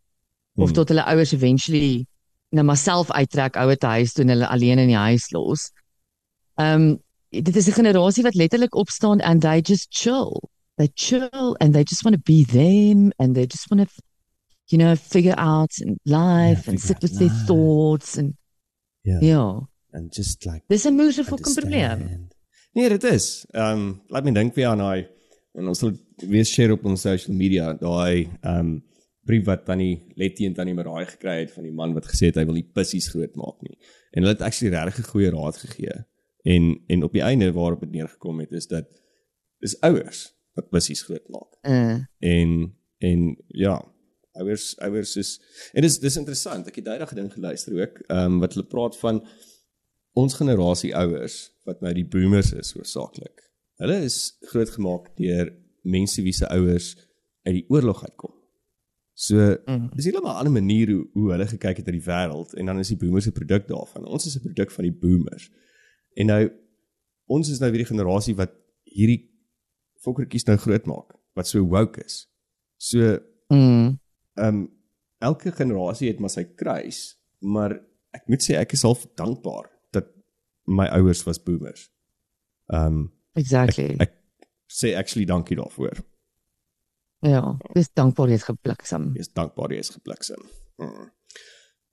of 0.58 0.69
Hmm. 0.69 0.75
tot 0.75 0.89
hulle 0.89 1.03
ouers 1.06 1.34
eventually 1.34 2.06
nou 2.56 2.63
maar 2.65 2.77
self 2.80 3.12
uittrek 3.12 3.56
ouer 3.60 3.77
te 3.77 3.88
huis 3.88 4.13
toe 4.13 4.23
en 4.23 4.30
hulle 4.34 4.47
alleen 4.47 4.80
in 4.80 4.88
die 4.88 4.95
huis 5.10 5.32
los. 5.36 5.71
Ehm 6.58 6.82
um, 6.82 6.99
dit 7.30 7.56
is 7.56 7.67
'n 7.67 7.73
generasie 7.75 8.23
wat 8.23 8.36
letterlik 8.36 8.75
opstaan 8.75 9.19
and 9.21 9.41
they 9.41 9.60
just 9.62 9.88
chill. 9.89 10.49
They 10.77 10.89
chill 10.95 11.56
and 11.60 11.73
they 11.73 11.84
just 11.84 12.03
want 12.03 12.15
to 12.15 12.21
be 12.23 12.45
them 12.45 13.12
and 13.19 13.36
they 13.36 13.45
just 13.45 13.69
want 13.69 13.82
to 13.89 13.93
you 14.71 14.77
know 14.82 14.95
figure 14.95 15.36
out 15.38 15.71
and 15.82 15.97
life 16.03 16.67
and 16.69 16.80
figure 16.80 16.88
sit 16.88 17.01
with 17.01 17.17
their 17.19 17.30
life. 17.30 17.45
thoughts 17.45 18.17
and 18.17 18.34
Ja. 19.01 19.19
ja. 19.21 19.67
And 19.93 20.12
just 20.15 20.45
like 20.45 20.63
Dis 20.67 20.86
'n 20.86 20.97
fucking 20.97 21.53
probleem. 21.56 22.27
Nee, 22.73 22.89
dit 22.89 23.03
is. 23.03 23.45
Ehm 23.51 23.71
um, 23.71 24.01
laat 24.08 24.23
my 24.23 24.32
dink 24.32 24.56
weer 24.56 24.67
aan 24.67 24.77
daai 24.77 25.08
en 25.57 25.67
ons 25.71 25.79
sal 25.79 25.93
weer 26.29 26.45
share 26.45 26.75
op 26.77 26.85
ons 26.85 27.01
social 27.01 27.35
media 27.35 27.73
daai 27.73 28.27
ehm 28.41 28.59
um, 28.59 28.75
brief 29.27 29.43
wat 29.43 29.65
tannie 29.67 30.05
Letty 30.15 30.45
en 30.47 30.53
tannie 30.55 30.73
Maraai 30.77 31.05
gekry 31.09 31.41
het 31.41 31.51
van 31.51 31.65
die 31.67 31.73
man 31.75 31.91
wat 31.97 32.05
gesê 32.07 32.29
het 32.29 32.37
hy 32.39 32.45
wil 32.47 32.55
nie 32.55 32.69
pissies 32.77 33.09
groot 33.11 33.33
maak 33.35 33.59
nie. 33.65 33.75
En 34.15 34.23
hulle 34.23 34.35
het 34.37 34.43
actually 34.47 34.71
regtig 34.71 35.03
'n 35.03 35.11
goeie 35.11 35.31
raad 35.33 35.57
gegee. 35.57 35.97
En 36.47 36.79
en 36.87 37.03
op 37.03 37.11
die 37.11 37.21
einde 37.21 37.51
waarop 37.51 37.79
dit 37.79 37.91
neergekom 37.91 38.39
het 38.39 38.51
is 38.51 38.67
dat 38.67 38.87
dis 39.59 39.75
ouers 39.81 40.33
wat 40.55 40.69
pissies 40.69 41.01
groot 41.01 41.27
maak. 41.29 41.51
Uh, 41.61 41.99
En 42.19 42.73
en 42.97 43.37
ja, 43.47 43.75
ouers 44.31 44.77
ouers 44.79 45.15
is 45.15 45.41
en 45.73 45.81
dis 45.81 45.99
dis 45.99 46.17
interessant. 46.17 46.67
Ek 46.67 46.75
het 46.75 46.85
daai 46.85 46.99
dag 46.99 47.09
gedink 47.09 47.33
geluister 47.33 47.81
ook, 47.81 47.99
ehm 48.07 48.31
um, 48.31 48.39
wat 48.39 48.53
hulle 48.53 48.67
praat 48.67 48.97
van 48.97 49.25
ons 50.13 50.33
generasie 50.33 50.95
ouers 50.95 51.51
wat 51.65 51.81
nou 51.81 51.93
die 51.93 52.07
boomers 52.07 52.53
is 52.53 52.73
hoofsaaklik. 52.73 53.46
Hulle 53.77 54.01
is 54.03 54.37
grootgemaak 54.51 55.11
deur 55.17 55.53
mense 55.83 56.21
wie 56.21 56.33
se 56.33 56.47
ouers 56.49 56.95
uit 57.45 57.53
die 57.53 57.65
oorlog 57.69 58.03
uitkom. 58.03 58.33
So 59.13 59.57
Mm. 59.65 59.89
dis 59.95 60.05
heeltemal 60.05 60.33
'n 60.33 60.37
ander 60.37 60.53
manier 60.61 60.91
hoe 60.91 61.07
hoe 61.13 61.31
hulle 61.31 61.47
gekyk 61.47 61.77
het 61.77 61.85
na 61.85 61.91
die 61.91 62.01
wêreld 62.05 62.53
en 62.53 62.65
dan 62.65 62.79
is 62.79 62.87
die 62.87 62.97
boomers 62.97 63.27
'n 63.27 63.31
produk 63.31 63.67
daarvan. 63.67 64.05
Ons 64.05 64.25
is 64.25 64.35
'n 64.37 64.41
produk 64.41 64.71
van 64.71 64.83
die 64.83 64.93
boomers. 64.93 65.49
En 66.15 66.25
nou 66.25 66.51
ons 67.27 67.49
is 67.49 67.59
nou 67.59 67.71
weer 67.71 67.83
die 67.85 67.95
generasie 67.95 68.35
wat 68.35 68.51
hierdie 68.83 69.29
fokkertjies 70.01 70.45
nou 70.45 70.57
grootmaak 70.57 71.13
wat 71.33 71.47
so 71.47 71.59
woke 71.65 72.03
is. 72.03 72.27
So 72.77 73.19
mm, 73.49 73.99
ehm 74.35 74.55
um, 74.55 74.69
elke 75.19 75.51
generasie 75.51 76.07
het 76.07 76.19
maar 76.19 76.29
sy 76.29 76.43
kruis, 76.43 77.17
maar 77.39 77.71
ek 78.13 78.27
moet 78.27 78.41
sê 78.43 78.55
ek 78.55 78.73
is 78.73 78.81
half 78.81 79.07
dankbaar 79.15 79.69
dat 79.91 80.05
my 80.65 80.85
ouers 80.87 81.23
was 81.23 81.43
boomers. 81.43 81.89
Ehm 82.67 82.85
um, 82.85 83.11
Exactly. 83.38 83.95
ek 84.02 84.13
sê 84.67 84.95
actually 85.00 85.26
dankie 85.30 85.56
daarvoor. 85.58 86.02
ja, 87.26 87.41
dis 87.73 87.89
dankbaar 87.97 88.30
jy's 88.30 88.43
gebliksem. 88.47 89.12
Ek 89.15 89.23
is 89.26 89.32
dankbaar 89.34 89.71
jy 89.73 89.80
is 89.86 89.93
gebliksem. 89.95 90.41
Mm. 90.82 91.08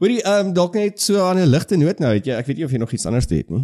Hoorie, 0.02 0.20
ehm 0.26 0.48
um, 0.48 0.52
dalk 0.56 0.74
net 0.74 1.00
so 1.00 1.20
aan 1.22 1.38
'n 1.38 1.48
ligte 1.48 1.76
noot 1.78 2.00
nou, 2.02 2.12
het 2.12 2.26
jy 2.26 2.34
ek 2.34 2.46
weet 2.46 2.56
nie 2.58 2.64
of 2.66 2.72
jy 2.74 2.78
nog 2.82 2.92
iets 2.92 3.06
anders 3.06 3.28
het 3.30 3.50
nie. 3.50 3.62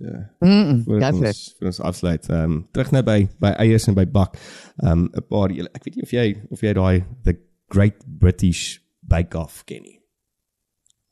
Uh 0.00 0.24
Mm. 0.40 0.84
Go 0.84 0.98
for 1.00 1.26
ons 1.28 1.42
vir 1.58 1.66
ons 1.70 1.80
afsluit. 1.80 2.28
Ehm 2.28 2.44
um, 2.44 2.56
terug 2.72 2.90
nou 2.92 3.02
by 3.02 3.28
by 3.40 3.52
eiers 3.62 3.86
en 3.88 3.94
by 3.94 4.04
bak. 4.06 4.36
Ehm 4.82 4.90
um, 4.92 5.10
'n 5.14 5.26
paar 5.28 5.50
julle 5.52 5.70
ek 5.74 5.84
weet 5.84 5.96
nie 5.96 6.02
of 6.02 6.10
jy 6.12 6.26
of 6.50 6.60
jy 6.62 6.72
daai 6.72 7.04
the 7.24 7.36
Great 7.70 8.02
British 8.06 8.80
Bake 9.02 9.38
Off 9.38 9.64
ken 9.64 9.82
nie. 9.82 10.00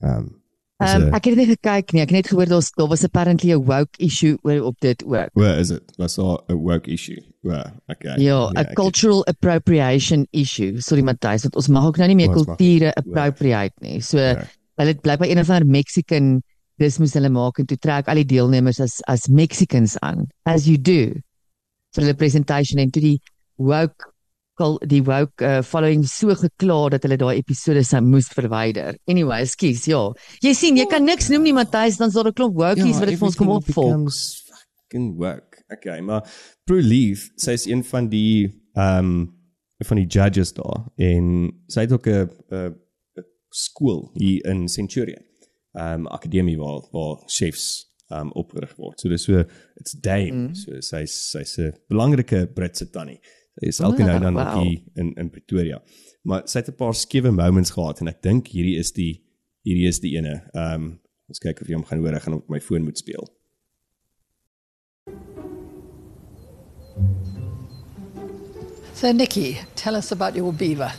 Ehm 0.03 0.19
um, 0.19 0.43
Ehm 0.79 1.03
um, 1.09 1.15
ek 1.15 1.25
het 1.25 1.37
nie 1.37 1.47
gekyk 1.49 1.93
nie. 1.93 2.03
Ek 2.03 2.11
het 2.11 2.17
net 2.19 2.27
gehoor 2.29 2.47
daar's 2.51 2.71
daar 2.77 2.89
was 2.89 3.05
apparently 3.05 3.53
'n 3.53 3.65
woke 3.65 3.97
issue 3.99 4.37
oor 4.43 4.61
op 4.69 4.77
dit 4.81 5.03
ook. 5.05 5.31
Where 5.33 5.59
is 5.61 5.71
it? 5.71 5.83
Was 5.97 6.17
daar 6.17 6.39
'n 6.49 6.55
work 6.55 6.87
issue? 6.87 7.23
Where? 7.43 7.73
Okay. 7.89 8.17
Ja, 8.21 8.51
'n 8.51 8.57
het- 8.57 8.75
cultural 8.75 9.25
appropriation 9.27 10.27
issue. 10.33 10.81
Sorry 10.81 11.03
Matthys, 11.03 11.43
want 11.43 11.57
ons 11.57 11.69
mag 11.69 11.85
ook 11.87 11.97
nou 11.97 12.09
nie 12.09 12.17
meer 12.17 12.29
mag 12.29 12.45
kulture 12.45 12.93
appropriate 12.95 13.73
nie. 13.81 14.01
So 14.01 14.19
Ja. 14.19 14.45
hulle 14.77 14.89
het 14.93 15.01
blykbaar 15.01 15.29
een 15.29 15.39
of 15.39 15.49
ander 15.51 15.67
Mexican 15.69 16.43
dis 16.79 16.99
moes 16.99 17.15
hulle 17.15 17.29
maak 17.31 17.59
en 17.59 17.67
toe 17.67 17.79
trek 17.79 18.09
al 18.09 18.15
die 18.15 18.25
deelnemers 18.27 18.81
as 18.81 19.01
as 19.07 19.29
Mexicans 19.29 19.99
aan, 20.01 20.27
as 20.45 20.67
you 20.67 20.77
do. 20.81 21.13
vir 21.95 22.05
hulle 22.05 22.15
presentation 22.15 22.79
en 22.79 22.91
toe 22.91 23.01
die 23.03 23.21
woke 23.57 24.13
die 24.89 25.03
woke 25.05 25.45
uh, 25.45 25.63
following 25.63 26.05
so 26.09 26.35
gekla 26.35 26.79
dat 26.97 27.07
hulle 27.07 27.19
daai 27.21 27.37
episode 27.37 27.85
sou 27.85 28.01
moes 28.05 28.29
verwyder. 28.33 28.97
Anyway, 29.07 29.43
ekskuus, 29.45 29.85
ja. 29.91 30.03
Jy 30.45 30.55
sien, 30.55 30.77
jy 30.81 30.87
kan 30.91 31.05
niks 31.05 31.31
noem 31.33 31.43
nie 31.43 31.55
Matthys, 31.57 31.99
dan 32.01 32.11
sal 32.11 32.25
daar 32.25 32.33
'n 32.33 32.39
klomp 32.41 32.57
wokies 32.57 32.99
wat 33.01 33.09
dit 33.09 33.19
vir 33.19 33.29
ons 33.29 33.37
kom 33.37 33.49
Ja, 33.49 33.55
opvolg. 33.61 34.13
Fucking 34.83 35.17
work. 35.17 35.63
Okay, 35.73 36.01
maar 36.01 36.23
Prue 36.65 36.83
Leaf, 36.83 37.31
sy 37.37 37.53
is 37.53 37.67
een 37.67 37.85
van 37.85 38.09
die 38.09 38.53
ehm 38.75 38.99
um, 38.99 39.35
van 39.85 39.97
die 39.97 40.07
judges 40.07 40.55
daar 40.57 40.87
en 40.97 41.53
sy 41.69 41.81
het 41.81 41.93
ook 41.93 42.07
'n 42.09 42.75
skool 43.51 44.11
hier 44.15 44.45
in 44.47 44.69
Centurion. 44.69 45.25
Ehm 45.73 46.01
um, 46.01 46.07
akademie 46.07 46.57
waar 46.57 46.89
waar 46.91 47.23
chefs 47.27 47.87
um, 48.09 48.33
opgerig 48.33 48.75
word. 48.77 49.01
So 49.01 49.09
dis 49.09 49.25
so 49.25 49.45
it's 49.77 49.93
dame. 49.93 50.33
Mm. 50.33 50.55
So 50.55 50.81
sy's 50.81 51.15
sy's 51.31 51.59
'n 51.59 51.75
belangrike 51.89 52.47
Britse 52.55 52.91
tannie. 52.91 53.21
Is 53.65 53.79
elke 53.81 54.03
Ah, 54.03 54.07
nou 54.07 54.21
dan 54.21 54.35
wow. 54.35 54.55
wow. 54.55 54.63
hier 54.63 54.83
in 54.95 55.15
in 55.15 55.31
Pretoria. 55.31 55.83
Maar 56.23 56.43
sy 56.49 56.59
het 56.59 56.69
'n 56.69 56.75
paar 56.77 56.95
skewe 56.95 57.31
moments 57.31 57.71
gehad 57.71 58.01
en 58.01 58.09
ek 58.09 58.23
dink 58.23 58.47
hierdie 58.49 58.77
is 58.79 58.93
die 58.93 59.23
hierdie 59.63 59.87
is 59.89 60.01
die 60.01 60.17
ene. 60.17 60.43
Ehm 60.53 60.75
um, 60.75 61.01
ons 61.29 61.39
kyk 61.39 61.61
of 61.61 61.67
jy 61.69 61.75
hom 61.75 61.85
gaan 61.85 61.99
hoor, 61.99 62.15
ek 62.15 62.23
gaan 62.23 62.35
op 62.35 62.49
my 62.49 62.61
foon 62.61 62.85
moet 62.85 62.99
speel. 62.99 63.29
So, 68.95 69.13
Nikki, 69.13 69.59
tell 69.75 69.95
us 69.97 70.11
about 70.13 70.35
your 70.35 70.53
beaver. 70.53 70.91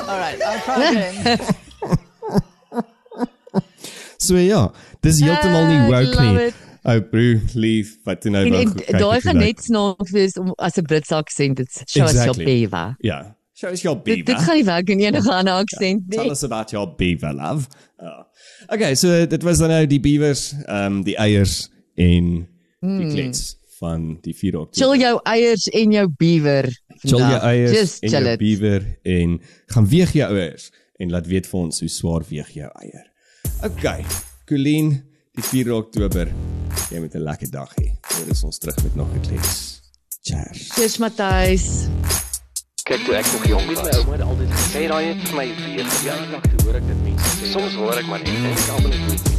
All 0.00 0.16
right, 0.18 0.40
I'll 0.42 0.60
try 0.60 0.84
again. 0.88 1.38
So 4.28 4.36
ja, 4.42 4.66
dis 5.04 5.20
heeltemal 5.24 5.66
nie 5.70 5.80
woke 5.88 6.24
nie. 6.24 6.50
Ou 6.88 7.00
broer, 7.10 7.40
lief, 7.58 7.96
wat 8.06 8.20
toe 8.24 8.30
nou 8.32 8.44
kyk 8.48 8.86
daai 9.00 9.18
gaan 9.24 9.36
net 9.40 9.60
snaaks 9.64 10.12
wees 10.14 10.36
om 10.40 10.52
as 10.58 10.78
'n 10.78 10.84
Britse 10.88 11.14
aksent 11.16 11.56
dit 11.58 11.68
show 11.86 12.04
us 12.06 12.12
your 12.14 12.28
Exactly. 12.30 12.44
beaver. 12.44 12.94
Ja. 13.04 13.18
Show 13.58 13.72
us 13.74 13.82
your 13.82 13.96
Dit 13.96 14.04
beaver. 14.04 14.24
dit 14.24 14.44
gaan 14.46 14.56
nie 14.56 14.64
werk 14.64 14.88
in 14.94 15.00
enige 15.00 15.32
ander 15.34 15.54
aksent 15.64 16.04
Tell 16.10 16.22
nie. 16.24 16.30
us 16.30 16.42
about 16.44 16.70
your 16.70 16.86
beaver, 16.96 17.32
love. 17.34 17.66
Oh. 17.98 18.22
Okay, 18.72 18.94
so 18.94 19.26
dit 19.26 19.42
was 19.42 19.58
dan 19.58 19.68
nou 19.68 19.86
die 19.86 20.00
beavers, 20.00 20.52
ehm 20.66 20.92
um, 20.98 21.02
die 21.04 21.16
eiers 21.18 21.68
en 21.96 22.46
die 22.80 23.08
klets 23.12 23.56
van 23.80 24.18
die 24.22 24.34
4 24.34 24.58
Oktober. 24.60 24.86
Hmm. 24.86 24.94
Chill 24.94 25.00
jou 25.02 25.20
eiers 25.24 25.68
en 25.68 25.92
jou 25.92 26.08
beaver. 26.18 26.68
Chill 27.02 27.18
jou 27.18 27.20
vandag. 27.20 27.42
eiers 27.42 27.72
Just 27.72 28.02
en 28.02 28.10
jou 28.10 28.24
it. 28.32 28.38
beaver 28.38 28.86
en 29.02 29.40
gaan 29.66 29.88
weeg 29.88 30.12
jou 30.12 30.30
eiers 30.38 30.70
en 30.98 31.10
laat 31.10 31.26
weet 31.26 31.46
vir 31.46 31.60
ons 31.60 31.80
hoe 31.80 31.88
swaar 31.88 32.22
weeg 32.28 32.48
jou 32.54 32.70
eier. 32.82 33.07
Okay, 33.62 34.04
Colleen, 34.46 35.02
die 35.34 35.42
4 35.42 35.74
Oktober. 35.74 36.28
Jy 36.90 37.00
moet 37.00 37.14
'n 37.14 37.22
lekker 37.22 37.50
dag 37.50 37.72
hê. 37.74 37.90
Hier 38.14 38.28
is 38.30 38.44
ons 38.44 38.58
terug 38.58 38.82
met 38.82 38.94
nog 38.94 39.08
'n 39.14 39.20
klets. 39.20 39.80
Cheers. 40.22 40.68
Cheers 40.72 40.96
Matthys. 40.98 41.88
Kyk 42.82 43.04
toe 43.04 43.14
ek 43.14 43.26
nog 43.32 43.46
jong 43.46 43.66
was. 43.66 43.82
My 43.82 43.90
ouma 43.98 44.12
het 44.12 44.22
altyd 44.22 44.50
gesê 44.50 44.86
daai 44.88 45.06
het 45.06 45.28
vir 45.28 45.36
my 45.36 45.46
weer 45.46 45.84
verjaardag 45.84 46.42
toe 46.42 46.64
hoor 46.64 46.74
ek 46.74 46.86
dit 46.86 47.02
mense 47.02 47.24
sê. 47.38 47.50
Soms 47.50 47.74
hoor 47.74 47.98
ek 47.98 48.06
maar 48.06 48.18
net 48.18 48.28
en 48.28 48.44
ek 48.44 48.68
almal 48.68 48.90
net 48.90 49.37